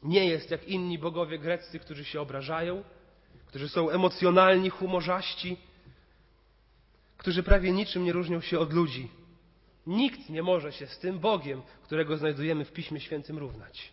Nie 0.04 0.26
jest 0.26 0.52
jak 0.52 0.68
inni 0.68 1.00
bogowie 1.00 1.40
greccy, 1.40 1.80
którzy 1.80 2.06
się 2.06 2.22
obrażają, 2.22 2.84
którzy 3.46 3.70
są 3.70 3.90
emocjonalni, 3.90 4.70
humorzaści, 4.70 5.58
którzy 7.18 7.44
prawie 7.44 7.72
niczym 7.72 8.04
nie 8.04 8.14
różnią 8.14 8.42
się 8.42 8.60
od 8.60 8.74
ludzi. 8.74 9.10
Nikt 9.92 10.30
nie 10.30 10.44
może 10.44 10.72
się 10.72 10.88
z 10.88 11.00
tym 11.00 11.20
Bogiem, 11.20 11.62
którego 11.84 12.18
znajdujemy 12.18 12.66
w 12.66 12.72
Piśmie 12.72 13.00
Świętym, 13.00 13.38
równać. 13.38 13.92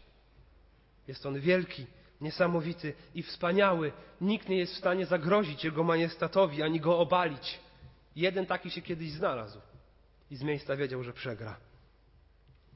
Jest 1.09 1.26
On 1.26 1.40
wielki, 1.40 1.87
niesamowity 2.21 2.95
i 3.14 3.23
wspaniały. 3.23 3.93
Nikt 4.21 4.49
nie 4.49 4.59
jest 4.59 4.75
w 4.75 4.78
stanie 4.78 5.07
zagrozić 5.07 5.64
Jego 5.64 5.85
majestatowi 5.85 6.62
ani 6.62 6.81
go 6.81 6.99
obalić. 6.99 7.61
Jeden 8.17 8.47
taki 8.47 8.71
się 8.71 8.83
kiedyś 8.83 9.11
znalazł 9.11 9.61
i 10.31 10.37
z 10.37 10.43
miejsca 10.43 10.76
wiedział, 10.76 11.02
że 11.02 11.12
przegra. 11.12 11.57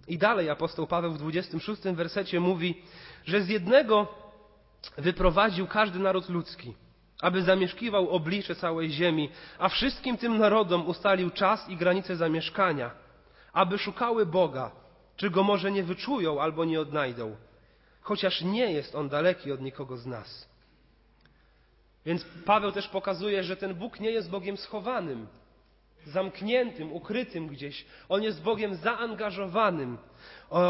I 0.09 0.19
dalej 0.19 0.51
apostoł 0.51 0.87
Paweł 0.87 1.13
w 1.13 1.19
26 1.19 1.83
wersecie 1.83 2.41
mówi, 2.41 2.83
że 3.25 3.43
z 3.43 3.49
jednego 3.49 4.15
wyprowadził 4.99 5.67
każdy 5.67 5.99
naród 5.99 6.29
ludzki, 6.29 6.75
aby 7.21 7.43
zamieszkiwał 7.43 8.11
oblicze 8.11 8.55
całej 8.55 8.91
ziemi, 8.91 9.31
a 9.59 9.69
wszystkim 9.69 10.19
tym 10.19 10.39
narodom 10.39 10.87
ustalił 10.87 11.31
czas 11.31 11.69
i 11.69 11.77
granice 11.77 12.17
zamieszkania, 12.17 13.02
aby 13.53 13.79
szukały 13.79 14.27
Boga, 14.27 14.71
czy 15.17 15.31
go 15.31 15.43
może 15.43 15.71
nie 15.71 15.83
wyczują 15.83 16.41
albo 16.41 16.65
nie 16.65 16.81
odnajdą, 16.81 17.37
chociaż 18.01 18.41
nie 18.43 18.73
jest 18.73 18.95
on 18.95 19.09
daleki 19.09 19.53
od 19.53 19.61
nikogo 19.61 19.97
z 19.97 20.07
nas. 20.07 20.49
Więc 22.07 22.25
Paweł 22.45 22.73
też 22.73 22.89
pokazuje, 22.89 23.43
że 23.43 23.57
ten 23.57 23.75
Bóg 23.75 24.01
nie 24.01 24.11
jest 24.11 24.31
Bogiem 24.31 24.57
schowanym, 24.57 25.27
zamkniętym, 26.07 26.93
ukrytym 26.93 27.49
gdzieś. 27.49 27.85
On 28.09 28.23
jest 28.23 28.43
Bogiem 28.43 28.75
zaangażowanym. 28.75 29.99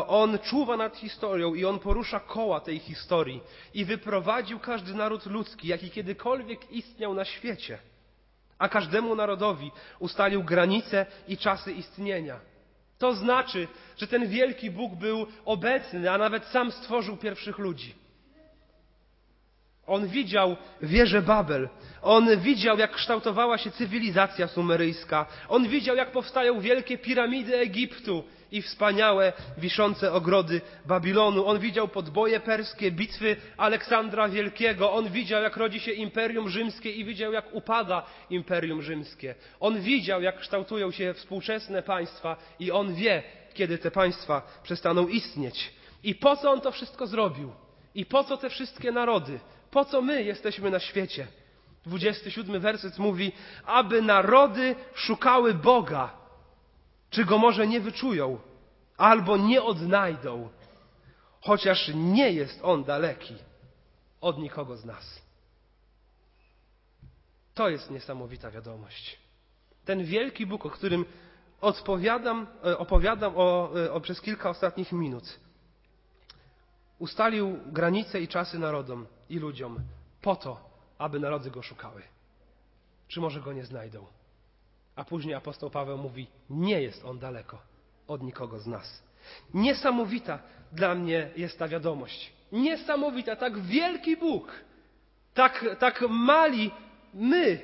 On 0.08 0.38
czuwa 0.38 0.76
nad 0.76 0.96
historią 0.96 1.54
i 1.54 1.64
on 1.64 1.78
porusza 1.78 2.20
koła 2.20 2.60
tej 2.60 2.78
historii 2.78 3.40
i 3.74 3.84
wyprowadził 3.84 4.58
każdy 4.58 4.94
naród 4.94 5.26
ludzki, 5.26 5.68
jaki 5.68 5.90
kiedykolwiek 5.90 6.70
istniał 6.70 7.14
na 7.14 7.24
świecie. 7.24 7.78
A 8.58 8.68
każdemu 8.68 9.14
narodowi 9.14 9.70
ustalił 9.98 10.44
granice 10.44 11.06
i 11.28 11.38
czasy 11.38 11.72
istnienia. 11.72 12.40
To 13.02 13.14
znaczy, 13.14 13.68
że 13.96 14.06
ten 14.06 14.28
wielki 14.28 14.70
Bóg 14.70 14.94
był 14.94 15.26
obecny, 15.44 16.10
a 16.10 16.18
nawet 16.18 16.44
sam 16.44 16.72
stworzył 16.72 17.16
pierwszych 17.16 17.58
ludzi. 17.58 17.94
On 19.86 20.08
widział 20.08 20.56
wieżę 20.82 21.22
Babel. 21.22 21.68
On 22.02 22.40
widział, 22.40 22.78
jak 22.78 22.92
kształtowała 22.92 23.58
się 23.58 23.70
cywilizacja 23.70 24.48
sumeryjska. 24.48 25.26
On 25.48 25.68
widział, 25.68 25.96
jak 25.96 26.12
powstają 26.12 26.60
wielkie 26.60 26.98
piramidy 26.98 27.56
Egiptu 27.56 28.24
i 28.52 28.62
wspaniałe, 28.62 29.32
wiszące 29.58 30.12
ogrody 30.12 30.60
Babilonu. 30.86 31.46
On 31.46 31.58
widział 31.58 31.88
podboje 31.88 32.40
perskie, 32.40 32.90
bitwy 32.90 33.36
Aleksandra 33.56 34.28
Wielkiego. 34.28 34.92
On 34.92 35.08
widział, 35.08 35.42
jak 35.42 35.56
rodzi 35.56 35.80
się 35.80 35.92
Imperium 35.92 36.48
Rzymskie 36.48 36.90
i 36.90 37.04
widział, 37.04 37.32
jak 37.32 37.54
upada 37.54 38.06
Imperium 38.30 38.82
Rzymskie. 38.82 39.34
On 39.60 39.80
widział, 39.80 40.22
jak 40.22 40.40
kształtują 40.40 40.90
się 40.90 41.14
współczesne 41.14 41.82
państwa 41.82 42.36
i 42.60 42.70
on 42.70 42.94
wie, 42.94 43.22
kiedy 43.54 43.78
te 43.78 43.90
państwa 43.90 44.42
przestaną 44.62 45.08
istnieć. 45.08 45.72
I 46.04 46.14
po 46.14 46.36
co 46.36 46.50
on 46.52 46.60
to 46.60 46.72
wszystko 46.72 47.06
zrobił? 47.06 47.52
I 47.94 48.06
po 48.06 48.24
co 48.24 48.36
te 48.36 48.50
wszystkie 48.50 48.92
narody? 48.92 49.40
Po 49.70 49.84
co 49.84 50.02
my 50.02 50.22
jesteśmy 50.22 50.70
na 50.70 50.78
świecie? 50.78 51.26
27 51.86 52.60
werset 52.60 52.98
mówi, 52.98 53.32
aby 53.66 54.02
narody 54.02 54.76
szukały 54.94 55.54
Boga, 55.54 56.21
czy 57.12 57.24
go 57.24 57.38
może 57.38 57.66
nie 57.66 57.80
wyczują, 57.80 58.38
albo 58.96 59.36
nie 59.36 59.62
odnajdą, 59.62 60.48
chociaż 61.40 61.90
nie 61.94 62.32
jest 62.32 62.60
on 62.62 62.84
daleki 62.84 63.34
od 64.20 64.38
nikogo 64.38 64.76
z 64.76 64.84
nas. 64.84 65.22
To 67.54 67.68
jest 67.68 67.90
niesamowita 67.90 68.50
wiadomość. 68.50 69.18
Ten 69.84 70.04
wielki 70.04 70.46
Bóg, 70.46 70.66
o 70.66 70.70
którym 70.70 71.04
odpowiadam, 71.60 72.46
e, 72.64 72.78
opowiadam 72.78 73.32
o, 73.36 73.70
e, 73.84 73.92
o, 73.92 74.00
przez 74.00 74.20
kilka 74.20 74.50
ostatnich 74.50 74.92
minut, 74.92 75.40
ustalił 76.98 77.58
granice 77.66 78.20
i 78.20 78.28
czasy 78.28 78.58
narodom 78.58 79.06
i 79.28 79.38
ludziom 79.38 79.80
po 80.22 80.36
to, 80.36 80.70
aby 80.98 81.20
narody 81.20 81.50
go 81.50 81.62
szukały. 81.62 82.02
Czy 83.08 83.20
może 83.20 83.40
go 83.40 83.52
nie 83.52 83.64
znajdą? 83.64 84.06
A 84.96 85.04
później 85.04 85.34
apostoł 85.34 85.70
Paweł 85.70 85.98
mówi: 85.98 86.26
Nie 86.50 86.82
jest 86.82 87.04
on 87.04 87.18
daleko 87.18 87.58
od 88.08 88.22
nikogo 88.22 88.58
z 88.58 88.66
nas. 88.66 89.02
Niesamowita 89.54 90.38
dla 90.72 90.94
mnie 90.94 91.30
jest 91.36 91.58
ta 91.58 91.68
wiadomość. 91.68 92.32
Niesamowita, 92.52 93.36
tak 93.36 93.58
wielki 93.58 94.16
Bóg, 94.16 94.64
tak, 95.34 95.64
tak 95.78 96.04
mali 96.08 96.70
my. 97.14 97.60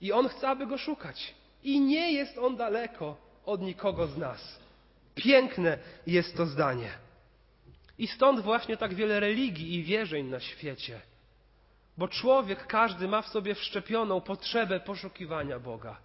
I 0.00 0.12
on 0.12 0.28
chce, 0.28 0.48
aby 0.48 0.66
go 0.66 0.78
szukać. 0.78 1.34
I 1.62 1.80
nie 1.80 2.12
jest 2.12 2.38
on 2.38 2.56
daleko 2.56 3.16
od 3.46 3.62
nikogo 3.62 4.06
z 4.06 4.18
nas. 4.18 4.58
Piękne 5.14 5.78
jest 6.06 6.36
to 6.36 6.46
zdanie. 6.46 6.90
I 7.98 8.06
stąd 8.06 8.40
właśnie 8.40 8.76
tak 8.76 8.94
wiele 8.94 9.20
religii 9.20 9.74
i 9.74 9.82
wierzeń 9.82 10.26
na 10.26 10.40
świecie. 10.40 11.00
Bo 11.96 12.08
człowiek 12.08 12.66
każdy 12.66 13.08
ma 13.08 13.22
w 13.22 13.28
sobie 13.28 13.54
wszczepioną 13.54 14.20
potrzebę 14.20 14.80
poszukiwania 14.80 15.58
Boga. 15.58 15.96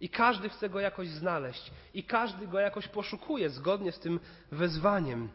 I 0.00 0.08
każdy 0.08 0.48
chce 0.48 0.68
go 0.68 0.80
jakoś 0.80 1.08
znaleźć. 1.08 1.70
I 1.94 2.04
każdy 2.04 2.46
go 2.46 2.60
jakoś 2.60 2.88
poszukuje 2.88 3.50
zgodnie 3.50 3.92
z 3.92 3.98
tym 3.98 4.20
wezwaniem. 4.52 5.28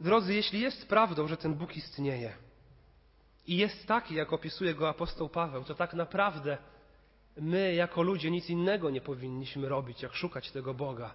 Drodzy, 0.00 0.34
jeśli 0.34 0.60
jest 0.60 0.88
prawdą, 0.88 1.28
że 1.28 1.36
ten 1.36 1.54
Bóg 1.54 1.76
istnieje 1.76 2.32
i 3.46 3.56
jest 3.56 3.86
taki, 3.86 4.14
jak 4.14 4.32
opisuje 4.32 4.74
go 4.74 4.88
apostoł 4.88 5.28
Paweł, 5.28 5.64
to 5.64 5.74
tak 5.74 5.94
naprawdę 5.94 6.58
my, 7.36 7.74
jako 7.74 8.02
ludzie, 8.02 8.30
nic 8.30 8.50
innego 8.50 8.90
nie 8.90 9.00
powinniśmy 9.00 9.68
robić, 9.68 10.02
jak 10.02 10.14
szukać 10.14 10.50
tego 10.50 10.74
Boga. 10.74 11.14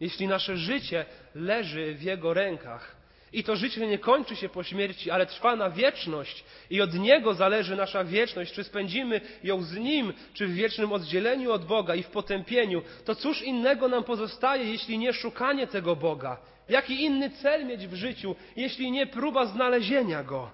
Jeśli 0.00 0.28
nasze 0.28 0.56
życie 0.56 1.06
leży 1.34 1.94
w 1.94 2.02
Jego 2.02 2.34
rękach 2.34 2.96
i 3.32 3.44
to 3.44 3.56
życie 3.56 3.86
nie 3.86 3.98
kończy 3.98 4.36
się 4.36 4.48
po 4.48 4.62
śmierci, 4.62 5.10
ale 5.10 5.26
trwa 5.26 5.56
na 5.56 5.70
wieczność 5.70 6.44
i 6.70 6.80
od 6.80 6.94
Niego 6.94 7.34
zależy 7.34 7.76
nasza 7.76 8.04
wieczność, 8.04 8.52
czy 8.52 8.64
spędzimy 8.64 9.20
ją 9.44 9.62
z 9.62 9.76
Nim, 9.76 10.12
czy 10.34 10.46
w 10.46 10.54
wiecznym 10.54 10.92
oddzieleniu 10.92 11.52
od 11.52 11.64
Boga 11.64 11.94
i 11.94 12.02
w 12.02 12.08
potępieniu, 12.08 12.82
to 13.04 13.14
cóż 13.14 13.42
innego 13.42 13.88
nam 13.88 14.04
pozostaje, 14.04 14.64
jeśli 14.64 14.98
nie 14.98 15.12
szukanie 15.12 15.66
tego 15.66 15.96
Boga? 15.96 16.36
Jaki 16.68 17.04
inny 17.04 17.30
cel 17.30 17.66
mieć 17.66 17.86
w 17.86 17.94
życiu, 17.94 18.36
jeśli 18.56 18.90
nie 18.90 19.06
próba 19.06 19.46
znalezienia 19.46 20.24
Go? 20.24 20.50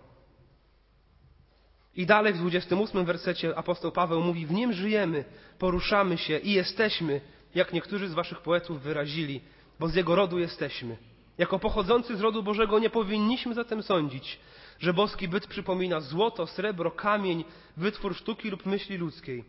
I 1.96 2.06
dalej 2.06 2.32
w 2.32 2.38
28 2.38 3.04
wersecie 3.04 3.56
apostoł 3.56 3.92
Paweł 3.92 4.20
mówi: 4.20 4.46
W 4.46 4.52
nim 4.52 4.72
żyjemy, 4.72 5.24
poruszamy 5.58 6.18
się 6.18 6.38
i 6.38 6.52
jesteśmy, 6.52 7.20
jak 7.54 7.72
niektórzy 7.72 8.08
z 8.08 8.14
waszych 8.14 8.40
poetów 8.40 8.82
wyrazili, 8.82 9.40
bo 9.78 9.88
z 9.88 9.94
jego 9.94 10.14
rodu 10.14 10.38
jesteśmy. 10.38 10.96
Jako 11.38 11.58
pochodzący 11.58 12.16
z 12.16 12.20
rodu 12.20 12.42
Bożego 12.42 12.78
nie 12.78 12.90
powinniśmy 12.90 13.54
zatem 13.54 13.82
sądzić, 13.82 14.40
że 14.78 14.94
boski 14.94 15.28
byt 15.28 15.46
przypomina 15.46 16.00
złoto, 16.00 16.46
srebro, 16.46 16.90
kamień, 16.90 17.44
wytwór 17.76 18.16
sztuki 18.16 18.50
lub 18.50 18.66
myśli 18.66 18.96
ludzkiej. 18.96 19.44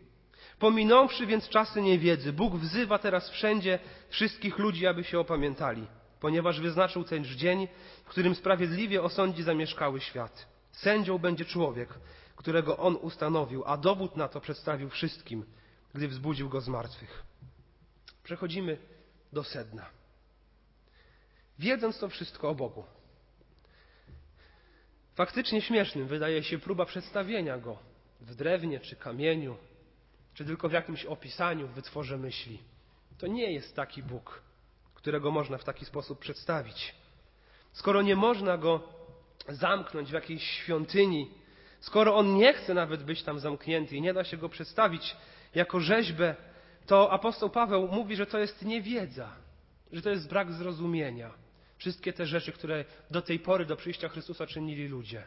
Pominąwszy 0.58 1.26
więc 1.26 1.48
czasy 1.48 1.82
niewiedzy, 1.82 2.32
Bóg 2.32 2.56
wzywa 2.56 2.98
teraz 2.98 3.30
wszędzie 3.30 3.78
wszystkich 4.08 4.58
ludzi, 4.58 4.86
aby 4.86 5.04
się 5.04 5.18
opamiętali, 5.20 5.86
ponieważ 6.20 6.60
wyznaczył 6.60 7.04
ten 7.04 7.24
dzień, 7.24 7.68
w 8.04 8.08
którym 8.08 8.34
sprawiedliwie 8.34 9.02
osądzi 9.02 9.42
zamieszkały 9.42 10.00
świat. 10.00 10.46
Sędzią 10.72 11.18
będzie 11.18 11.44
człowiek, 11.44 11.88
którego 12.36 12.76
On 12.76 12.96
ustanowił, 12.96 13.64
a 13.66 13.76
dowód 13.76 14.16
na 14.16 14.28
to 14.28 14.40
przedstawił 14.40 14.90
wszystkim, 14.90 15.44
gdy 15.94 16.08
wzbudził 16.08 16.48
go 16.48 16.60
z 16.60 16.68
martwych. 16.68 17.22
Przechodzimy 18.22 18.78
do 19.32 19.44
sedna. 19.44 19.97
Wiedząc 21.58 21.98
to 21.98 22.08
wszystko 22.08 22.48
o 22.48 22.54
Bogu, 22.54 22.84
faktycznie 25.14 25.62
śmiesznym 25.62 26.06
wydaje 26.06 26.42
się 26.42 26.58
próba 26.58 26.84
przedstawienia 26.84 27.58
Go 27.58 27.78
w 28.20 28.34
drewnie 28.34 28.80
czy 28.80 28.96
kamieniu, 28.96 29.56
czy 30.34 30.44
tylko 30.44 30.68
w 30.68 30.72
jakimś 30.72 31.04
opisaniu 31.04 31.68
w 31.68 31.72
wytworze 31.72 32.18
myśli. 32.18 32.58
To 33.18 33.26
nie 33.26 33.52
jest 33.52 33.76
taki 33.76 34.02
Bóg, 34.02 34.42
którego 34.94 35.30
można 35.30 35.58
w 35.58 35.64
taki 35.64 35.84
sposób 35.84 36.18
przedstawić. 36.18 36.94
Skoro 37.72 38.02
nie 38.02 38.16
można 38.16 38.58
Go 38.58 38.88
zamknąć 39.48 40.10
w 40.10 40.12
jakiejś 40.12 40.42
świątyni, 40.42 41.30
skoro 41.80 42.16
On 42.16 42.36
nie 42.36 42.54
chce 42.54 42.74
nawet 42.74 43.02
być 43.02 43.22
tam 43.22 43.38
zamknięty 43.38 43.96
i 43.96 44.00
nie 44.00 44.14
da 44.14 44.24
się 44.24 44.36
Go 44.36 44.48
przedstawić 44.48 45.16
jako 45.54 45.80
rzeźbę, 45.80 46.36
to 46.86 47.12
apostoł 47.12 47.50
Paweł 47.50 47.88
mówi, 47.88 48.16
że 48.16 48.26
to 48.26 48.38
jest 48.38 48.64
niewiedza, 48.64 49.32
że 49.92 50.02
to 50.02 50.10
jest 50.10 50.28
brak 50.28 50.52
zrozumienia. 50.52 51.47
Wszystkie 51.78 52.12
te 52.12 52.26
rzeczy, 52.26 52.52
które 52.52 52.84
do 53.10 53.22
tej 53.22 53.38
pory, 53.38 53.66
do 53.66 53.76
przyjścia 53.76 54.08
Chrystusa 54.08 54.46
czynili 54.46 54.88
ludzie. 54.88 55.24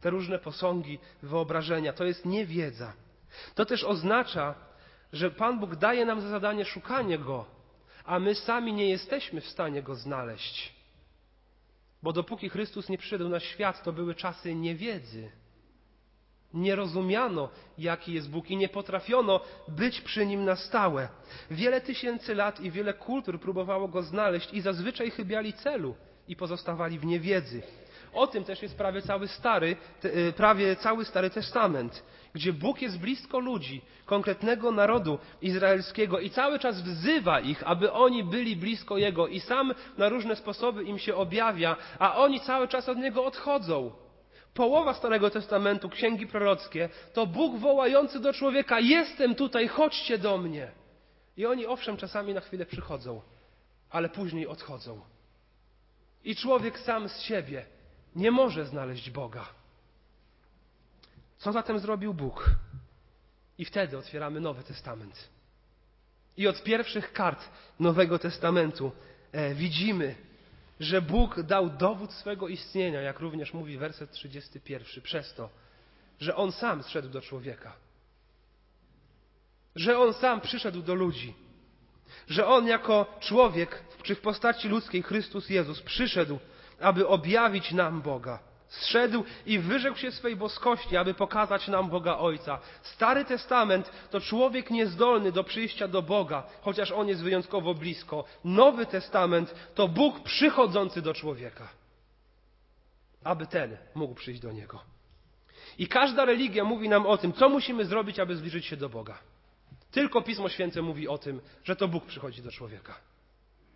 Te 0.00 0.10
różne 0.10 0.38
posągi, 0.38 0.98
wyobrażenia, 1.22 1.92
to 1.92 2.04
jest 2.04 2.24
niewiedza. 2.24 2.92
To 3.54 3.64
też 3.64 3.84
oznacza, 3.84 4.54
że 5.12 5.30
Pan 5.30 5.60
Bóg 5.60 5.76
daje 5.76 6.04
nam 6.04 6.20
za 6.20 6.28
zadanie 6.28 6.64
szukanie 6.64 7.18
Go, 7.18 7.46
a 8.04 8.18
my 8.18 8.34
sami 8.34 8.72
nie 8.72 8.88
jesteśmy 8.88 9.40
w 9.40 9.48
stanie 9.48 9.82
Go 9.82 9.94
znaleźć. 9.94 10.74
Bo 12.02 12.12
dopóki 12.12 12.48
Chrystus 12.48 12.88
nie 12.88 12.98
przyszedł 12.98 13.28
na 13.28 13.40
świat, 13.40 13.82
to 13.82 13.92
były 13.92 14.14
czasy 14.14 14.54
niewiedzy. 14.54 15.30
Nie 16.54 16.74
rozumiano, 16.76 17.48
jaki 17.78 18.12
jest 18.12 18.30
Bóg 18.30 18.50
i 18.50 18.56
nie 18.56 18.68
potrafiono 18.68 19.40
być 19.68 20.00
przy 20.00 20.26
Nim 20.26 20.44
na 20.44 20.56
stałe. 20.56 21.08
Wiele 21.50 21.80
tysięcy 21.80 22.34
lat 22.34 22.60
i 22.60 22.70
wiele 22.70 22.94
kultur 22.94 23.40
próbowało 23.40 23.88
Go 23.88 24.02
znaleźć 24.02 24.52
i 24.52 24.60
zazwyczaj 24.60 25.10
chybiali 25.10 25.52
celu 25.52 25.94
i 26.28 26.36
pozostawali 26.36 26.98
w 26.98 27.04
niewiedzy. 27.04 27.62
O 28.12 28.26
tym 28.26 28.44
też 28.44 28.62
jest 28.62 28.76
prawie 28.76 29.02
cały 29.02 29.28
stary, 29.28 29.76
y, 30.04 30.32
prawie 30.36 30.76
cały 30.76 31.04
Stary 31.04 31.30
Testament, 31.30 32.04
gdzie 32.34 32.52
Bóg 32.52 32.82
jest 32.82 32.98
blisko 32.98 33.38
ludzi, 33.38 33.80
konkretnego 34.06 34.72
narodu 34.72 35.18
izraelskiego 35.42 36.20
i 36.20 36.30
cały 36.30 36.58
czas 36.58 36.82
wzywa 36.82 37.40
ich, 37.40 37.62
aby 37.66 37.92
oni 37.92 38.24
byli 38.24 38.56
blisko 38.56 38.98
Jego 38.98 39.26
i 39.26 39.40
sam 39.40 39.74
na 39.98 40.08
różne 40.08 40.36
sposoby 40.36 40.84
im 40.84 40.98
się 40.98 41.14
objawia, 41.14 41.76
a 41.98 42.16
oni 42.16 42.40
cały 42.40 42.68
czas 42.68 42.88
od 42.88 42.98
Niego 42.98 43.24
odchodzą. 43.24 44.03
Połowa 44.54 44.94
Starego 44.94 45.30
Testamentu, 45.30 45.88
księgi 45.88 46.26
prorockie, 46.26 46.88
to 47.12 47.26
Bóg 47.26 47.58
wołający 47.58 48.20
do 48.20 48.32
człowieka: 48.32 48.80
Jestem 48.80 49.34
tutaj, 49.34 49.68
chodźcie 49.68 50.18
do 50.18 50.38
mnie. 50.38 50.72
I 51.36 51.46
oni 51.46 51.66
owszem 51.66 51.96
czasami 51.96 52.34
na 52.34 52.40
chwilę 52.40 52.66
przychodzą, 52.66 53.22
ale 53.90 54.08
później 54.08 54.46
odchodzą. 54.46 55.00
I 56.24 56.36
człowiek 56.36 56.78
sam 56.78 57.08
z 57.08 57.20
siebie 57.20 57.66
nie 58.16 58.30
może 58.30 58.66
znaleźć 58.66 59.10
Boga. 59.10 59.48
Co 61.38 61.52
zatem 61.52 61.78
zrobił 61.78 62.14
Bóg? 62.14 62.50
I 63.58 63.64
wtedy 63.64 63.98
otwieramy 63.98 64.40
Nowy 64.40 64.62
Testament. 64.62 65.28
I 66.36 66.48
od 66.48 66.62
pierwszych 66.62 67.12
kart 67.12 67.48
Nowego 67.80 68.18
Testamentu 68.18 68.92
e, 69.32 69.54
widzimy, 69.54 70.14
że 70.80 71.02
Bóg 71.02 71.42
dał 71.42 71.70
dowód 71.70 72.12
swego 72.12 72.48
istnienia, 72.48 73.00
jak 73.00 73.20
również 73.20 73.54
mówi 73.54 73.78
werset 73.78 74.10
31, 74.10 75.02
przez 75.02 75.34
to, 75.34 75.50
że 76.20 76.36
On 76.36 76.52
sam 76.52 76.82
zszedł 76.82 77.08
do 77.08 77.20
człowieka. 77.20 77.76
Że 79.76 79.98
On 79.98 80.14
sam 80.14 80.40
przyszedł 80.40 80.82
do 80.82 80.94
ludzi. 80.94 81.34
Że 82.28 82.46
On 82.46 82.66
jako 82.66 83.18
człowiek, 83.20 83.84
czy 84.02 84.14
w 84.14 84.20
postaci 84.20 84.68
ludzkiej 84.68 85.02
Chrystus 85.02 85.50
Jezus, 85.50 85.82
przyszedł, 85.82 86.38
aby 86.80 87.08
objawić 87.08 87.72
nam 87.72 88.02
Boga. 88.02 88.38
Zszedł 88.80 89.24
i 89.46 89.58
wyrzekł 89.58 89.98
się 89.98 90.12
swej 90.12 90.36
boskości, 90.36 90.96
aby 90.96 91.14
pokazać 91.14 91.68
nam 91.68 91.90
Boga 91.90 92.16
Ojca. 92.16 92.58
Stary 92.82 93.24
Testament 93.24 93.90
to 94.10 94.20
człowiek 94.20 94.70
niezdolny 94.70 95.32
do 95.32 95.44
przyjścia 95.44 95.88
do 95.88 96.02
Boga, 96.02 96.42
chociaż 96.62 96.92
on 96.92 97.08
jest 97.08 97.22
wyjątkowo 97.22 97.74
blisko. 97.74 98.24
Nowy 98.44 98.86
Testament 98.86 99.54
to 99.74 99.88
Bóg 99.88 100.22
przychodzący 100.22 101.02
do 101.02 101.14
człowieka, 101.14 101.68
aby 103.24 103.46
ten 103.46 103.76
mógł 103.94 104.14
przyjść 104.14 104.40
do 104.40 104.52
niego. 104.52 104.82
I 105.78 105.88
każda 105.88 106.24
religia 106.24 106.64
mówi 106.64 106.88
nam 106.88 107.06
o 107.06 107.18
tym, 107.18 107.32
co 107.32 107.48
musimy 107.48 107.84
zrobić, 107.84 108.18
aby 108.18 108.36
zbliżyć 108.36 108.66
się 108.66 108.76
do 108.76 108.88
Boga. 108.88 109.18
Tylko 109.90 110.22
Pismo 110.22 110.48
Święte 110.48 110.82
mówi 110.82 111.08
o 111.08 111.18
tym, 111.18 111.40
że 111.64 111.76
to 111.76 111.88
Bóg 111.88 112.04
przychodzi 112.06 112.42
do 112.42 112.50
człowieka 112.50 112.94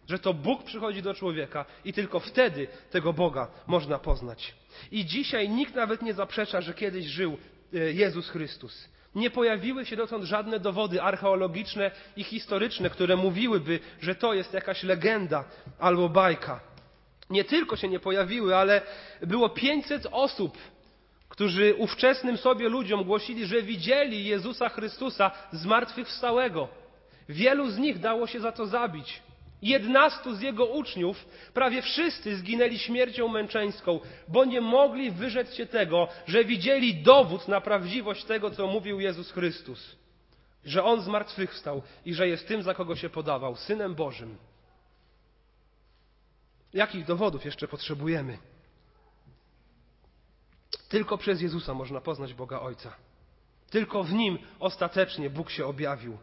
że 0.09 0.19
to 0.19 0.35
Bóg 0.35 0.65
przychodzi 0.65 1.03
do 1.03 1.15
człowieka 1.15 1.65
i 1.85 1.93
tylko 1.93 2.21
wtedy 2.21 2.67
tego 2.91 3.13
Boga 3.13 3.49
można 3.67 3.99
poznać. 3.99 4.55
I 4.93 5.05
dzisiaj 5.05 5.49
nikt 5.49 5.75
nawet 5.75 6.03
nie 6.03 6.15
zaprzecza, 6.15 6.61
że 6.61 6.75
kiedyś 6.75 7.07
żył 7.07 7.39
e, 7.75 7.79
Jezus 7.79 8.29
Chrystus. 8.29 8.89
Nie 9.15 9.31
pojawiły 9.31 9.87
się 9.87 9.97
dotąd 9.97 10.25
żadne 10.25 10.61
dowody 10.61 11.03
archeologiczne 11.03 11.91
i 12.17 12.25
historyczne, 12.25 12.91
które 12.91 13.17
mówiłyby, 13.17 13.81
że 14.01 14.15
to 14.15 14.35
jest 14.35 14.55
jakaś 14.55 14.83
legenda 14.83 15.45
albo 15.79 16.09
bajka. 16.09 16.61
Nie 17.31 17.45
tylko 17.45 17.77
się 17.77 17.89
nie 17.89 18.01
pojawiły, 18.01 18.57
ale 18.57 18.83
było 19.21 19.49
500 19.49 20.07
osób, 20.11 20.59
którzy 21.29 21.75
ówczesnym 21.75 22.37
sobie 22.37 22.69
ludziom 22.69 23.05
głosili, 23.05 23.47
że 23.47 23.63
widzieli 23.63 24.25
Jezusa 24.25 24.69
Chrystusa 24.69 25.31
zmartwychwstałego. 25.53 26.69
Wielu 27.29 27.71
z 27.71 27.79
nich 27.79 27.99
dało 27.99 28.27
się 28.27 28.41
za 28.41 28.53
to 28.53 28.67
zabić. 28.67 29.23
Jednastu 29.63 30.35
z 30.35 30.41
jego 30.41 30.67
uczniów, 30.67 31.25
prawie 31.55 31.83
wszyscy 31.83 32.37
zginęli 32.37 32.79
śmiercią 32.79 33.29
męczeńską, 33.29 34.01
bo 34.29 34.45
nie 34.45 34.61
mogli 34.61 35.11
wyrzec 35.11 35.55
się 35.55 35.67
tego, 35.67 36.09
że 36.27 36.45
widzieli 36.45 37.03
dowód 37.03 37.49
na 37.49 37.61
prawdziwość 37.61 38.25
tego, 38.25 38.51
co 38.51 38.67
mówił 38.67 39.01
Jezus 39.01 39.33
Chrystus. 39.33 39.97
Że 40.65 40.85
On 40.85 41.01
zmartwychwstał 41.01 41.83
i 42.05 42.15
że 42.15 42.29
jest 42.29 42.49
tym, 42.49 42.63
za 42.63 42.75
kogo 42.75 42.97
się 42.97 43.11
podawał, 43.11 43.57
Synem 43.57 43.95
Bożym. 43.95 44.39
Jakich 46.73 47.05
dowodów 47.05 47.45
jeszcze 47.45 47.69
potrzebujemy? 47.69 48.39
Tylko 50.89 51.19
przez 51.19 51.41
Jezusa 51.41 51.75
można 51.75 52.01
poznać 52.01 52.35
Boga 52.35 52.61
Ojca. 52.61 52.97
Tylko 53.71 54.05
w 54.05 54.13
Nim 54.13 54.39
ostatecznie 54.61 55.31
Bóg 55.31 55.51
się 55.51 55.67
objawił. 55.67 56.19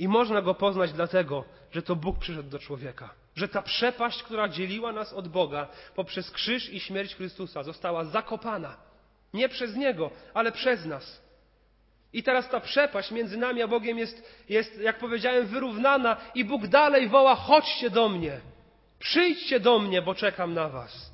I 0.00 0.08
można 0.08 0.42
go 0.42 0.54
poznać 0.54 0.92
dlatego, 0.92 1.44
że 1.72 1.82
to 1.82 1.96
Bóg 1.96 2.18
przyszedł 2.18 2.50
do 2.50 2.58
człowieka. 2.58 3.14
Że 3.34 3.48
ta 3.48 3.62
przepaść, 3.62 4.22
która 4.22 4.48
dzieliła 4.48 4.92
nas 4.92 5.12
od 5.12 5.28
Boga 5.28 5.68
poprzez 5.94 6.30
krzyż 6.30 6.72
i 6.72 6.80
śmierć 6.80 7.14
Chrystusa, 7.14 7.62
została 7.62 8.04
zakopana. 8.04 8.76
Nie 9.34 9.48
przez 9.48 9.76
Niego, 9.76 10.10
ale 10.34 10.52
przez 10.52 10.84
nas. 10.84 11.22
I 12.12 12.22
teraz 12.22 12.48
ta 12.48 12.60
przepaść 12.60 13.10
między 13.10 13.36
nami 13.36 13.62
a 13.62 13.68
Bogiem 13.68 13.98
jest, 13.98 14.44
jest, 14.48 14.78
jak 14.80 14.98
powiedziałem, 14.98 15.46
wyrównana, 15.46 16.16
i 16.34 16.44
Bóg 16.44 16.66
dalej 16.66 17.08
woła: 17.08 17.34
chodźcie 17.34 17.90
do 17.90 18.08
mnie, 18.08 18.40
przyjdźcie 18.98 19.60
do 19.60 19.78
mnie, 19.78 20.02
bo 20.02 20.14
czekam 20.14 20.54
na 20.54 20.68
Was. 20.68 21.12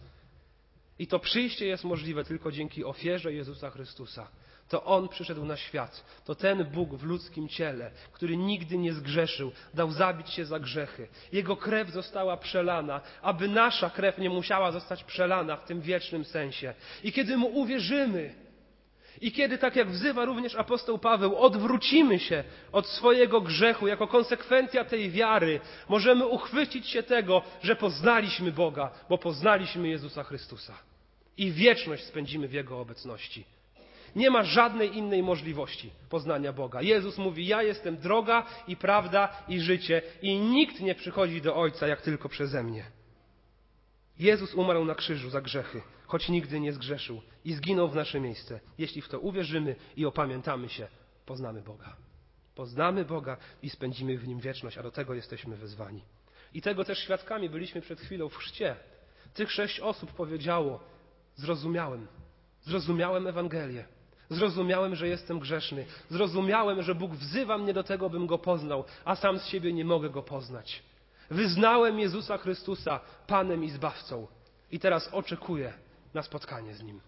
I 0.99 1.07
to 1.07 1.19
przyjście 1.19 1.67
jest 1.67 1.85
możliwe 1.85 2.25
tylko 2.25 2.53
dzięki 2.53 2.85
ofierze 2.85 3.33
Jezusa 3.33 3.71
Chrystusa. 3.71 4.29
To 4.69 4.85
On 4.85 5.09
przyszedł 5.09 5.45
na 5.45 5.57
świat. 5.57 6.05
To 6.25 6.35
ten 6.35 6.65
Bóg 6.65 6.95
w 6.95 7.05
ludzkim 7.05 7.49
ciele, 7.49 7.91
który 8.13 8.37
nigdy 8.37 8.79
nie 8.79 8.93
zgrzeszył, 8.93 9.53
dał 9.75 9.91
zabić 9.91 10.31
się 10.31 10.45
za 10.45 10.61
grzechy. 10.61 11.09
Jego 11.33 11.57
krew 11.57 11.91
została 11.91 12.37
przelana, 12.37 13.01
aby 13.23 13.49
nasza 13.49 13.91
krew 13.91 14.19
nie 14.19 14.31
musiała 14.31 14.73
zostać 14.73 15.05
przelana 15.05 15.57
w 15.57 15.65
tym 15.65 15.81
wiecznym 15.81 16.25
sensie. 16.25 16.75
I 17.05 17.13
kiedy 17.13 17.37
Mu 17.37 17.47
uwierzymy, 17.47 18.35
i 19.21 19.33
kiedy, 19.33 19.59
tak 19.59 19.77
jak 19.77 19.91
wzywa 19.91 20.25
również 20.25 20.55
apostoł 20.55 20.99
Paweł, 20.99 21.37
odwrócimy 21.37 22.19
się 22.19 22.45
od 22.73 22.87
swojego 22.87 23.41
grzechu 23.41 23.87
jako 23.87 24.07
konsekwencja 24.07 24.85
tej 24.85 25.11
wiary, 25.11 25.61
możemy 25.89 26.27
uchwycić 26.27 26.89
się 26.89 27.03
tego, 27.03 27.43
że 27.63 27.77
poznaliśmy 27.77 28.53
Boga, 28.53 28.91
bo 29.09 29.19
poznaliśmy 29.19 29.89
Jezusa 29.89 30.23
Chrystusa. 30.23 30.75
I 31.37 31.53
wieczność 31.53 32.05
spędzimy 32.05 32.49
w 32.49 32.53
Jego 32.53 32.81
obecności. 32.81 33.56
Nie 34.17 34.31
ma 34.31 34.43
żadnej 34.43 34.97
innej 34.97 35.23
możliwości 35.23 35.91
poznania 36.09 36.53
Boga. 36.53 36.83
Jezus 36.83 37.19
mówi: 37.19 37.47
Ja 37.47 37.63
jestem 37.63 37.97
droga 37.97 38.47
i 38.69 38.77
prawda 38.77 39.45
i 39.49 39.61
życie, 39.61 40.03
i 40.23 40.37
nikt 40.37 40.81
nie 40.81 40.95
przychodzi 40.95 41.43
do 41.43 41.57
Ojca 41.57 41.87
jak 41.87 42.03
tylko 42.03 42.29
przeze 42.29 42.63
mnie. 42.63 42.85
Jezus 44.19 44.55
umarł 44.55 44.85
na 44.85 44.95
krzyżu 44.95 45.31
za 45.31 45.41
grzechy, 45.41 45.83
choć 46.07 46.29
nigdy 46.29 46.61
nie 46.61 46.73
zgrzeszył 46.73 47.23
i 47.45 47.55
zginął 47.55 47.89
w 47.89 47.95
nasze 47.95 48.21
miejsce. 48.21 48.61
Jeśli 48.79 49.03
w 49.03 49.09
to 49.09 49.21
uwierzymy 49.21 49.77
i 49.97 50.07
opamiętamy 50.07 50.69
się, 50.69 50.89
poznamy 51.27 51.63
Boga. 51.63 51.97
Poznamy 52.55 53.05
Boga 53.05 53.37
i 53.63 53.71
spędzimy 53.71 54.19
w 54.19 54.29
Nim 54.29 54.41
wieczność, 54.41 54.79
a 54.79 54.83
do 54.83 54.91
tego 54.91 55.15
jesteśmy 55.15 55.57
wezwani. 55.57 56.03
I 56.55 56.63
tego 56.63 56.85
też 56.85 56.99
świadkami 56.99 57.51
byliśmy 57.51 57.81
przed 57.81 58.01
chwilą 58.01 58.29
w 58.29 58.37
chrzcie. 58.37 58.77
Tych 59.35 59.53
sześć 59.53 59.81
osób 59.81 60.13
powiedziało: 60.13 60.81
Zrozumiałem, 61.35 62.07
zrozumiałem 62.63 63.27
Ewangelię. 63.27 63.96
Zrozumiałem, 64.31 64.95
że 64.95 65.09
jestem 65.09 65.39
grzeszny. 65.39 65.87
Zrozumiałem, 66.11 66.83
że 66.83 66.95
Bóg 66.95 67.13
wzywa 67.13 67.59
mnie 67.59 67.75
do 67.75 67.85
tego, 67.85 68.11
bym 68.11 68.27
go 68.27 68.39
poznał, 68.39 68.85
a 69.05 69.17
sam 69.17 69.39
z 69.39 69.47
siebie 69.47 69.73
nie 69.73 69.85
mogę 69.85 70.11
go 70.11 70.23
poznać. 70.23 70.83
Wyznałem 71.31 71.99
Jezusa 71.99 72.39
Chrystusa 72.39 73.01
Panem 73.27 73.65
i 73.65 73.71
Zbawcą 73.71 74.27
i 74.71 74.79
teraz 74.81 75.09
oczekuję 75.13 75.73
na 76.15 76.23
spotkanie 76.23 76.75
z 76.75 76.83
Nim. 76.83 77.01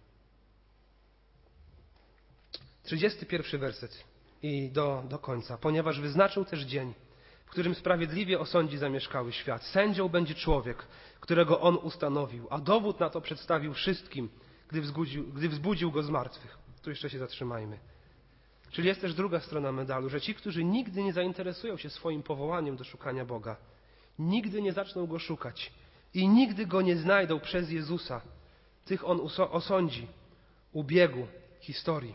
31 2.82 3.60
werset 3.60 4.04
i 4.42 4.70
do, 4.70 5.04
do 5.08 5.18
końca. 5.18 5.58
Ponieważ 5.58 6.00
wyznaczył 6.00 6.44
też 6.44 6.60
dzień, 6.60 6.94
w 7.46 7.50
którym 7.50 7.74
sprawiedliwie 7.74 8.40
osądzi 8.40 8.78
zamieszkały 8.78 9.32
świat. 9.32 9.62
Sędzią 9.62 10.08
będzie 10.08 10.34
człowiek, 10.34 10.86
którego 11.20 11.60
on 11.60 11.76
ustanowił, 11.76 12.46
a 12.50 12.58
dowód 12.58 13.00
na 13.00 13.10
to 13.10 13.20
przedstawił 13.20 13.74
wszystkim, 13.74 14.28
gdy 14.68 14.82
gdy 15.34 15.48
wzbudził 15.48 15.92
go 15.92 16.02
z 16.02 16.10
martwych. 16.10 16.67
Tu 16.88 16.92
jeszcze 16.92 17.10
się 17.10 17.18
zatrzymajmy. 17.18 17.78
Czyli 18.70 18.88
jest 18.88 19.00
też 19.00 19.14
druga 19.14 19.40
strona 19.40 19.72
medalu, 19.72 20.08
że 20.08 20.20
ci, 20.20 20.34
którzy 20.34 20.64
nigdy 20.64 21.02
nie 21.02 21.12
zainteresują 21.12 21.76
się 21.76 21.90
swoim 21.90 22.22
powołaniem 22.22 22.76
do 22.76 22.84
szukania 22.84 23.24
Boga, 23.24 23.56
nigdy 24.18 24.62
nie 24.62 24.72
zaczną 24.72 25.06
go 25.06 25.18
szukać 25.18 25.72
i 26.14 26.28
nigdy 26.28 26.66
go 26.66 26.82
nie 26.82 26.96
znajdą 26.96 27.40
przez 27.40 27.70
Jezusa, 27.70 28.20
tych 28.84 29.08
on 29.08 29.20
osądzi 29.50 30.06
u 30.72 30.84
biegu 30.84 31.26
historii. 31.60 32.14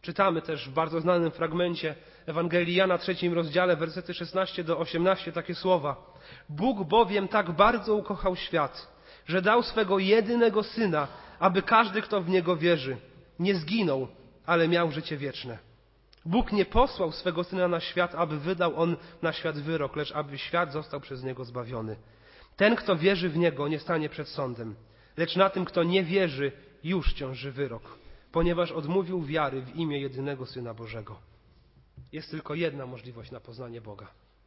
Czytamy 0.00 0.42
też 0.42 0.68
w 0.68 0.72
bardzo 0.72 1.00
znanym 1.00 1.30
fragmencie 1.30 1.94
Ewangelii 2.26 2.74
Jana, 2.74 2.98
trzecim 2.98 3.32
rozdziale, 3.32 3.76
wersety 3.76 4.14
16 4.14 4.64
do 4.64 4.78
18, 4.78 5.32
takie 5.32 5.54
słowa. 5.54 6.14
Bóg 6.48 6.88
bowiem 6.88 7.28
tak 7.28 7.50
bardzo 7.50 7.94
ukochał 7.94 8.36
świat, 8.36 8.88
że 9.26 9.42
dał 9.42 9.62
swego 9.62 9.98
jedynego 9.98 10.62
syna, 10.62 11.08
aby 11.38 11.62
każdy, 11.62 12.02
kto 12.02 12.20
w 12.20 12.28
niego 12.28 12.56
wierzy, 12.56 12.96
nie 13.38 13.54
zginął, 13.54 14.08
ale 14.46 14.68
miał 14.68 14.90
życie 14.90 15.16
wieczne. 15.16 15.58
Bóg 16.24 16.52
nie 16.52 16.64
posłał 16.64 17.12
swego 17.12 17.44
syna 17.44 17.68
na 17.68 17.80
świat, 17.80 18.14
aby 18.14 18.38
wydał 18.38 18.76
on 18.76 18.96
na 19.22 19.32
świat 19.32 19.58
wyrok, 19.58 19.96
lecz 19.96 20.12
aby 20.12 20.38
świat 20.38 20.72
został 20.72 21.00
przez 21.00 21.24
niego 21.24 21.44
zbawiony. 21.44 21.96
Ten, 22.56 22.76
kto 22.76 22.96
wierzy 22.96 23.28
w 23.28 23.36
niego, 23.36 23.68
nie 23.68 23.78
stanie 23.78 24.08
przed 24.08 24.28
sądem, 24.28 24.74
lecz 25.16 25.36
na 25.36 25.50
tym, 25.50 25.64
kto 25.64 25.82
nie 25.82 26.04
wierzy, 26.04 26.52
już 26.84 27.12
ciąży 27.12 27.52
wyrok, 27.52 27.98
ponieważ 28.32 28.72
odmówił 28.72 29.22
wiary 29.22 29.62
w 29.62 29.76
imię 29.76 30.00
jedynego 30.00 30.46
syna 30.46 30.74
Bożego. 30.74 31.18
Jest 32.12 32.30
tylko 32.30 32.54
jedna 32.54 32.86
możliwość 32.86 33.30
na 33.30 33.40
poznanie 33.40 33.80
Boga. 33.80 34.06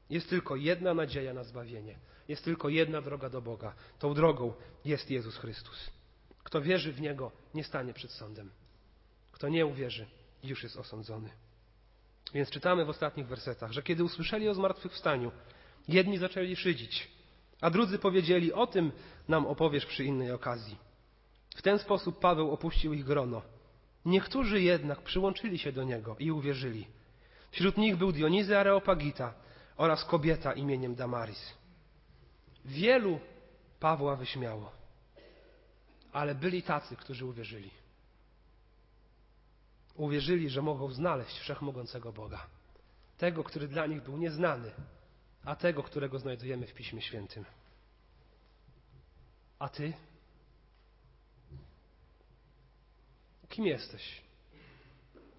Jest 0.10 0.30
tylko 0.30 0.56
jedna 0.56 0.94
nadzieja 0.94 1.34
na 1.34 1.44
zbawienie. 1.44 2.00
Jest 2.28 2.44
tylko 2.44 2.70
jedna 2.70 3.02
droga 3.02 3.30
do 3.30 3.42
Boga. 3.42 3.74
Tą 4.00 4.14
drogą 4.14 4.54
jest 4.86 5.12
Jezus 5.12 5.38
Chrystus. 5.38 5.90
Kto 6.44 6.62
wierzy 6.62 6.94
w 6.94 7.02
Niego, 7.02 7.32
nie 7.54 7.64
stanie 7.64 7.94
przed 7.94 8.12
sądem. 8.12 8.52
Kto 9.40 9.50
nie 9.50 9.66
uwierzy, 9.66 10.06
już 10.44 10.64
jest 10.64 10.78
osądzony. 10.78 11.30
Więc 12.34 12.50
czytamy 12.50 12.86
w 12.86 12.90
ostatnich 12.90 13.28
wersetach, 13.28 13.72
że 13.72 13.84
kiedy 13.84 14.04
usłyszeli 14.04 14.50
o 14.50 14.54
zmartwychwstaniu, 14.54 15.32
jedni 15.88 16.18
zaczęli 16.18 16.56
szydzić, 16.56 17.12
a 17.62 17.70
drudzy 17.70 18.00
powiedzieli: 18.00 18.54
O 18.54 18.68
tym 18.68 18.92
nam 19.28 19.46
opowiesz 19.46 19.86
przy 19.86 20.04
innej 20.04 20.32
okazji. 20.32 20.78
W 21.56 21.62
ten 21.62 21.80
sposób 21.80 22.20
Paweł 22.20 22.52
opuścił 22.52 22.94
ich 22.94 23.06
grono. 23.06 23.42
Niektórzy 24.06 24.62
jednak 24.62 25.02
przyłączyli 25.02 25.60
się 25.60 25.72
do 25.72 25.84
niego 25.84 26.16
i 26.20 26.32
uwierzyli. 26.32 26.88
Wśród 27.52 27.78
nich 27.78 27.96
był 27.96 28.12
Dionizy 28.12 28.58
Areopagita 28.58 29.34
oraz 29.78 30.06
kobieta 30.06 30.54
imieniem 30.54 30.96
Damaris. 30.96 31.54
Wielu 32.66 33.20
Pawła 33.80 34.16
wyśmiało, 34.16 34.72
ale 36.12 36.36
byli 36.36 36.64
tacy, 36.64 36.96
którzy 36.96 37.26
uwierzyli 37.26 37.79
uwierzyli, 40.00 40.50
że 40.50 40.62
mogą 40.62 40.92
znaleźć 40.92 41.40
wszechmogącego 41.40 42.14
Boga. 42.14 42.48
Tego, 43.18 43.44
który 43.44 43.68
dla 43.68 43.86
nich 43.86 44.04
był 44.04 44.18
nieznany, 44.18 44.72
a 45.46 45.56
tego, 45.56 45.84
którego 45.84 46.20
znajdujemy 46.20 46.68
w 46.68 46.74
Piśmie 46.74 47.02
Świętym. 47.02 47.46
A 49.60 49.70
ty? 49.70 49.94
Kim 53.50 53.66
jesteś? 53.66 54.22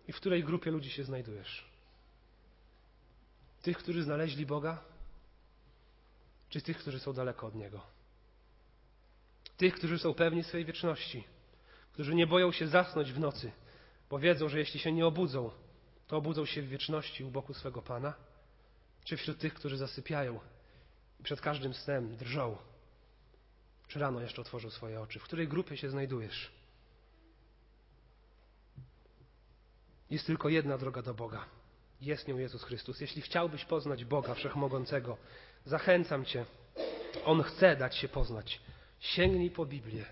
I 0.08 0.12
w 0.12 0.16
której 0.16 0.44
grupie 0.44 0.70
ludzi 0.70 0.90
się 0.90 1.04
znajdujesz? 1.04 1.70
Tych, 3.62 3.78
którzy 3.78 4.02
znaleźli 4.02 4.46
Boga? 4.46 4.82
Czy 6.48 6.60
tych, 6.60 6.78
którzy 6.78 7.00
są 7.00 7.12
daleko 7.12 7.46
od 7.46 7.54
Niego? 7.54 7.86
Tych, 9.56 9.74
którzy 9.74 9.98
są 9.98 10.14
pewni 10.14 10.44
swojej 10.44 10.66
wieczności, 10.66 11.24
którzy 11.92 12.14
nie 12.14 12.26
boją 12.26 12.52
się 12.52 12.66
zasnąć 12.66 13.12
w 13.12 13.18
nocy, 13.18 13.52
bo 14.10 14.18
wiedzą, 14.18 14.48
że 14.48 14.58
jeśli 14.58 14.80
się 14.80 14.92
nie 14.92 15.06
obudzą, 15.06 15.50
to 16.06 16.16
obudzą 16.16 16.46
się 16.46 16.62
w 16.62 16.68
wieczności 16.68 17.24
u 17.24 17.30
boku 17.30 17.54
swego 17.54 17.82
Pana? 17.82 18.14
Czy 19.04 19.16
wśród 19.16 19.38
tych, 19.38 19.54
którzy 19.54 19.76
zasypiają 19.76 20.40
i 21.20 21.22
przed 21.22 21.40
każdym 21.40 21.74
snem 21.74 22.16
drżą? 22.16 22.56
Czy 23.88 23.98
rano 23.98 24.20
jeszcze 24.20 24.40
otworzą 24.42 24.70
swoje 24.70 25.00
oczy? 25.00 25.18
W 25.18 25.22
której 25.24 25.48
grupie 25.48 25.76
się 25.76 25.90
znajdujesz? 25.90 26.50
Jest 30.10 30.26
tylko 30.26 30.48
jedna 30.48 30.78
droga 30.78 31.02
do 31.02 31.14
Boga. 31.14 31.44
Jest 32.00 32.28
nią 32.28 32.38
Jezus 32.38 32.62
Chrystus. 32.64 33.00
Jeśli 33.00 33.22
chciałbyś 33.22 33.64
poznać 33.64 34.04
Boga 34.04 34.34
Wszechmogącego, 34.34 35.16
zachęcam 35.64 36.24
Cię. 36.24 36.44
On 37.24 37.42
chce 37.42 37.76
dać 37.76 37.96
się 37.96 38.08
poznać. 38.08 38.60
Sięgnij 39.00 39.50
po 39.50 39.66
Biblię. 39.66 40.04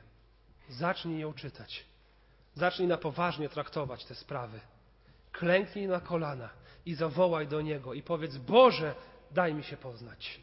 Zacznij 0.68 1.20
ją 1.20 1.34
czytać. 1.34 1.84
Zacznij 2.58 2.88
na 2.88 2.96
poważnie 2.96 3.48
traktować 3.48 4.04
te 4.04 4.14
sprawy. 4.14 4.60
Klęknij 5.32 5.86
na 5.86 6.00
kolana 6.00 6.48
i 6.86 6.94
zawołaj 6.94 7.46
do 7.46 7.60
Niego 7.60 7.94
i 7.94 8.02
powiedz: 8.02 8.36
Boże, 8.36 8.94
daj 9.30 9.54
mi 9.54 9.64
się 9.64 9.76
poznać. 9.76 10.40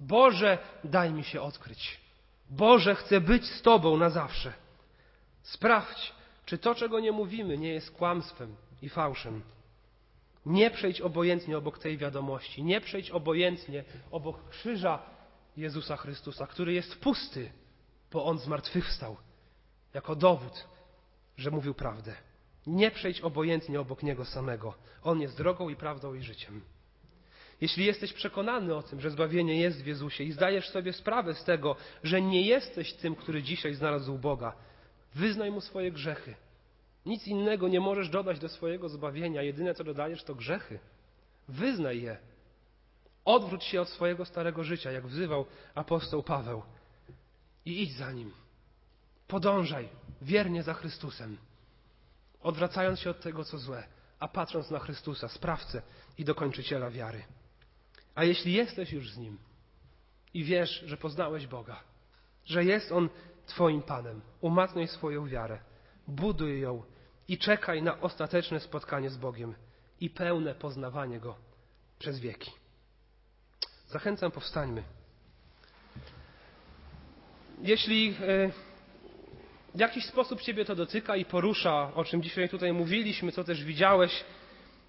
Boże, 0.00 0.58
daj 0.84 1.12
mi 1.12 1.24
się 1.24 1.42
odkryć. 1.42 2.00
Boże, 2.50 2.94
chcę 2.94 3.20
być 3.20 3.46
z 3.46 3.62
Tobą 3.62 3.96
na 3.96 4.10
zawsze. 4.10 4.52
Sprawdź, 5.42 6.12
czy 6.46 6.58
to, 6.58 6.74
czego 6.74 7.00
nie 7.00 7.12
mówimy, 7.12 7.58
nie 7.58 7.72
jest 7.72 7.90
kłamstwem 7.90 8.56
i 8.82 8.88
fałszem. 8.88 9.42
Nie 10.46 10.70
przejdź 10.70 11.00
obojętnie 11.00 11.58
obok 11.58 11.78
tej 11.78 11.98
wiadomości. 11.98 12.62
Nie 12.62 12.80
przejdź 12.80 13.10
obojętnie 13.10 13.84
obok 14.10 14.48
krzyża 14.48 15.02
Jezusa 15.56 15.96
Chrystusa, 15.96 16.46
który 16.46 16.72
jest 16.72 17.00
pusty, 17.00 17.52
bo 18.12 18.24
On 18.24 18.38
zmartwychwstał 18.38 19.16
jako 19.94 20.16
dowód 20.16 20.69
że 21.40 21.50
mówił 21.50 21.74
prawdę. 21.74 22.14
Nie 22.66 22.90
przejdź 22.90 23.20
obojętnie 23.20 23.80
obok 23.80 24.02
Niego 24.02 24.24
samego. 24.24 24.74
On 25.02 25.20
jest 25.20 25.36
drogą 25.36 25.68
i 25.68 25.76
prawdą 25.76 26.14
i 26.14 26.22
życiem. 26.22 26.60
Jeśli 27.60 27.84
jesteś 27.84 28.12
przekonany 28.12 28.74
o 28.74 28.82
tym, 28.82 29.00
że 29.00 29.10
zbawienie 29.10 29.60
jest 29.60 29.82
w 29.82 29.86
Jezusie 29.86 30.24
i 30.24 30.32
zdajesz 30.32 30.68
sobie 30.68 30.92
sprawę 30.92 31.34
z 31.34 31.44
tego, 31.44 31.76
że 32.02 32.22
nie 32.22 32.42
jesteś 32.42 32.92
tym, 32.92 33.16
który 33.16 33.42
dzisiaj 33.42 33.74
znalazł 33.74 34.18
Boga, 34.18 34.52
wyznaj 35.14 35.50
Mu 35.50 35.60
swoje 35.60 35.92
grzechy. 35.92 36.34
Nic 37.06 37.26
innego 37.26 37.68
nie 37.68 37.80
możesz 37.80 38.08
dodać 38.08 38.38
do 38.38 38.48
swojego 38.48 38.88
zbawienia. 38.88 39.42
Jedyne, 39.42 39.74
co 39.74 39.84
dodajesz, 39.84 40.24
to 40.24 40.34
grzechy. 40.34 40.78
Wyznaj 41.48 42.02
je. 42.02 42.16
Odwróć 43.24 43.64
się 43.64 43.80
od 43.80 43.88
swojego 43.88 44.24
starego 44.24 44.64
życia, 44.64 44.92
jak 44.92 45.06
wzywał 45.06 45.46
apostoł 45.74 46.22
Paweł. 46.22 46.62
I 47.64 47.82
idź 47.82 47.96
za 47.96 48.12
nim. 48.12 48.32
Podążaj 49.30 49.88
wiernie 50.22 50.62
za 50.62 50.74
Chrystusem, 50.74 51.38
odwracając 52.42 53.00
się 53.00 53.10
od 53.10 53.20
tego, 53.20 53.44
co 53.44 53.58
złe, 53.58 53.86
a 54.18 54.28
patrząc 54.28 54.70
na 54.70 54.78
Chrystusa, 54.78 55.28
sprawcę 55.28 55.82
i 56.18 56.24
dokończyciela 56.24 56.90
wiary. 56.90 57.24
A 58.14 58.24
jeśli 58.24 58.52
jesteś 58.52 58.92
już 58.92 59.12
z 59.12 59.18
Nim 59.18 59.38
i 60.34 60.44
wiesz, 60.44 60.82
że 60.86 60.96
poznałeś 60.96 61.46
Boga, 61.46 61.80
że 62.44 62.64
jest 62.64 62.92
On 62.92 63.08
Twoim 63.46 63.82
Panem, 63.82 64.20
umacnij 64.40 64.88
swoją 64.88 65.26
wiarę, 65.26 65.58
buduj 66.08 66.60
ją 66.60 66.82
i 67.28 67.38
czekaj 67.38 67.82
na 67.82 68.00
ostateczne 68.00 68.60
spotkanie 68.60 69.10
z 69.10 69.16
Bogiem 69.16 69.54
i 70.00 70.10
pełne 70.10 70.54
poznawanie 70.54 71.20
Go 71.20 71.36
przez 71.98 72.18
wieki. 72.18 72.50
Zachęcam, 73.88 74.30
powstańmy. 74.30 74.82
Jeśli. 77.62 78.06
Yy, 78.06 78.69
w 79.74 79.80
jakiś 79.80 80.04
sposób 80.04 80.40
Ciebie 80.40 80.64
to 80.64 80.76
dotyka 80.76 81.16
i 81.16 81.24
porusza, 81.24 81.90
o 81.94 82.04
czym 82.04 82.22
dzisiaj 82.22 82.48
tutaj 82.48 82.72
mówiliśmy, 82.72 83.32
co 83.32 83.44
też 83.44 83.64
widziałeś, 83.64 84.24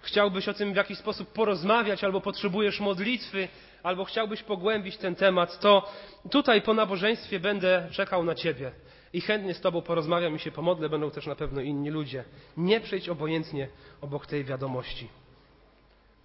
chciałbyś 0.00 0.48
o 0.48 0.54
tym 0.54 0.72
w 0.72 0.76
jakiś 0.76 0.98
sposób 0.98 1.32
porozmawiać, 1.32 2.04
albo 2.04 2.20
potrzebujesz 2.20 2.80
modlitwy, 2.80 3.48
albo 3.82 4.04
chciałbyś 4.04 4.42
pogłębić 4.42 4.96
ten 4.96 5.14
temat, 5.14 5.60
to 5.60 5.92
tutaj 6.30 6.62
po 6.62 6.74
nabożeństwie 6.74 7.40
będę 7.40 7.88
czekał 7.90 8.24
na 8.24 8.34
Ciebie 8.34 8.72
i 9.12 9.20
chętnie 9.20 9.54
z 9.54 9.60
Tobą 9.60 9.82
porozmawiam 9.82 10.36
i 10.36 10.38
się 10.38 10.50
pomodlę, 10.50 10.88
będą 10.88 11.10
też 11.10 11.26
na 11.26 11.34
pewno 11.34 11.60
inni 11.60 11.90
ludzie. 11.90 12.24
Nie 12.56 12.80
przejdź 12.80 13.08
obojętnie 13.08 13.68
obok 14.00 14.26
tej 14.26 14.44
wiadomości. 14.44 15.08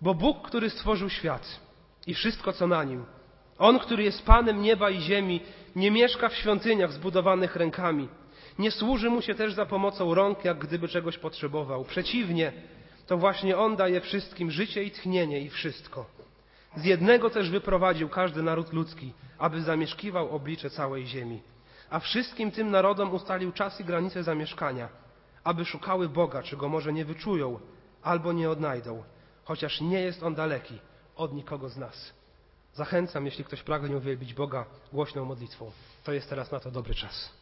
Bo 0.01 0.13
Bóg, 0.13 0.47
który 0.47 0.69
stworzył 0.69 1.09
świat 1.09 1.59
i 2.07 2.13
wszystko, 2.13 2.53
co 2.53 2.67
na 2.67 2.83
nim, 2.83 3.05
On, 3.57 3.79
który 3.79 4.03
jest 4.03 4.25
Panem 4.25 4.61
nieba 4.61 4.89
i 4.89 5.01
ziemi, 5.01 5.41
nie 5.75 5.91
mieszka 5.91 6.29
w 6.29 6.35
świątyniach 6.35 6.91
zbudowanych 6.91 7.55
rękami. 7.55 8.07
Nie 8.59 8.71
służy 8.71 9.09
mu 9.09 9.21
się 9.21 9.35
też 9.35 9.53
za 9.53 9.65
pomocą 9.65 10.13
rąk, 10.13 10.45
jak 10.45 10.57
gdyby 10.57 10.87
czegoś 10.87 11.17
potrzebował. 11.17 11.85
Przeciwnie, 11.85 12.53
to 13.07 13.17
właśnie 13.17 13.57
On 13.57 13.75
daje 13.75 14.01
wszystkim 14.01 14.51
życie 14.51 14.83
i 14.83 14.91
tchnienie 14.91 15.41
i 15.41 15.49
wszystko. 15.49 16.05
Z 16.75 16.85
jednego 16.85 17.29
też 17.29 17.49
wyprowadził 17.49 18.09
każdy 18.09 18.43
naród 18.43 18.73
ludzki, 18.73 19.13
aby 19.37 19.61
zamieszkiwał 19.61 20.35
oblicze 20.35 20.69
całej 20.69 21.05
ziemi. 21.05 21.41
A 21.89 21.99
wszystkim 21.99 22.51
tym 22.51 22.71
narodom 22.71 23.13
ustalił 23.13 23.51
czas 23.51 23.79
i 23.79 23.83
granice 23.83 24.23
zamieszkania, 24.23 24.89
aby 25.43 25.65
szukały 25.65 26.09
Boga, 26.09 26.43
czego 26.43 26.69
może 26.69 26.93
nie 26.93 27.05
wyczują 27.05 27.59
albo 28.03 28.33
nie 28.33 28.49
odnajdą, 28.49 29.03
chociaż 29.43 29.81
nie 29.81 30.01
jest 30.01 30.23
On 30.23 30.35
daleki 30.35 30.79
od 31.15 31.33
nikogo 31.33 31.69
z 31.69 31.77
nas. 31.77 32.13
Zachęcam, 32.73 33.25
jeśli 33.25 33.43
ktoś 33.43 33.63
pragnie 33.63 33.97
uwielbić 33.97 34.33
Boga 34.33 34.65
głośną 34.93 35.25
modlitwą. 35.25 35.71
To 36.03 36.13
jest 36.13 36.29
teraz 36.29 36.51
na 36.51 36.59
to 36.59 36.71
dobry 36.71 36.95
czas. 36.95 37.36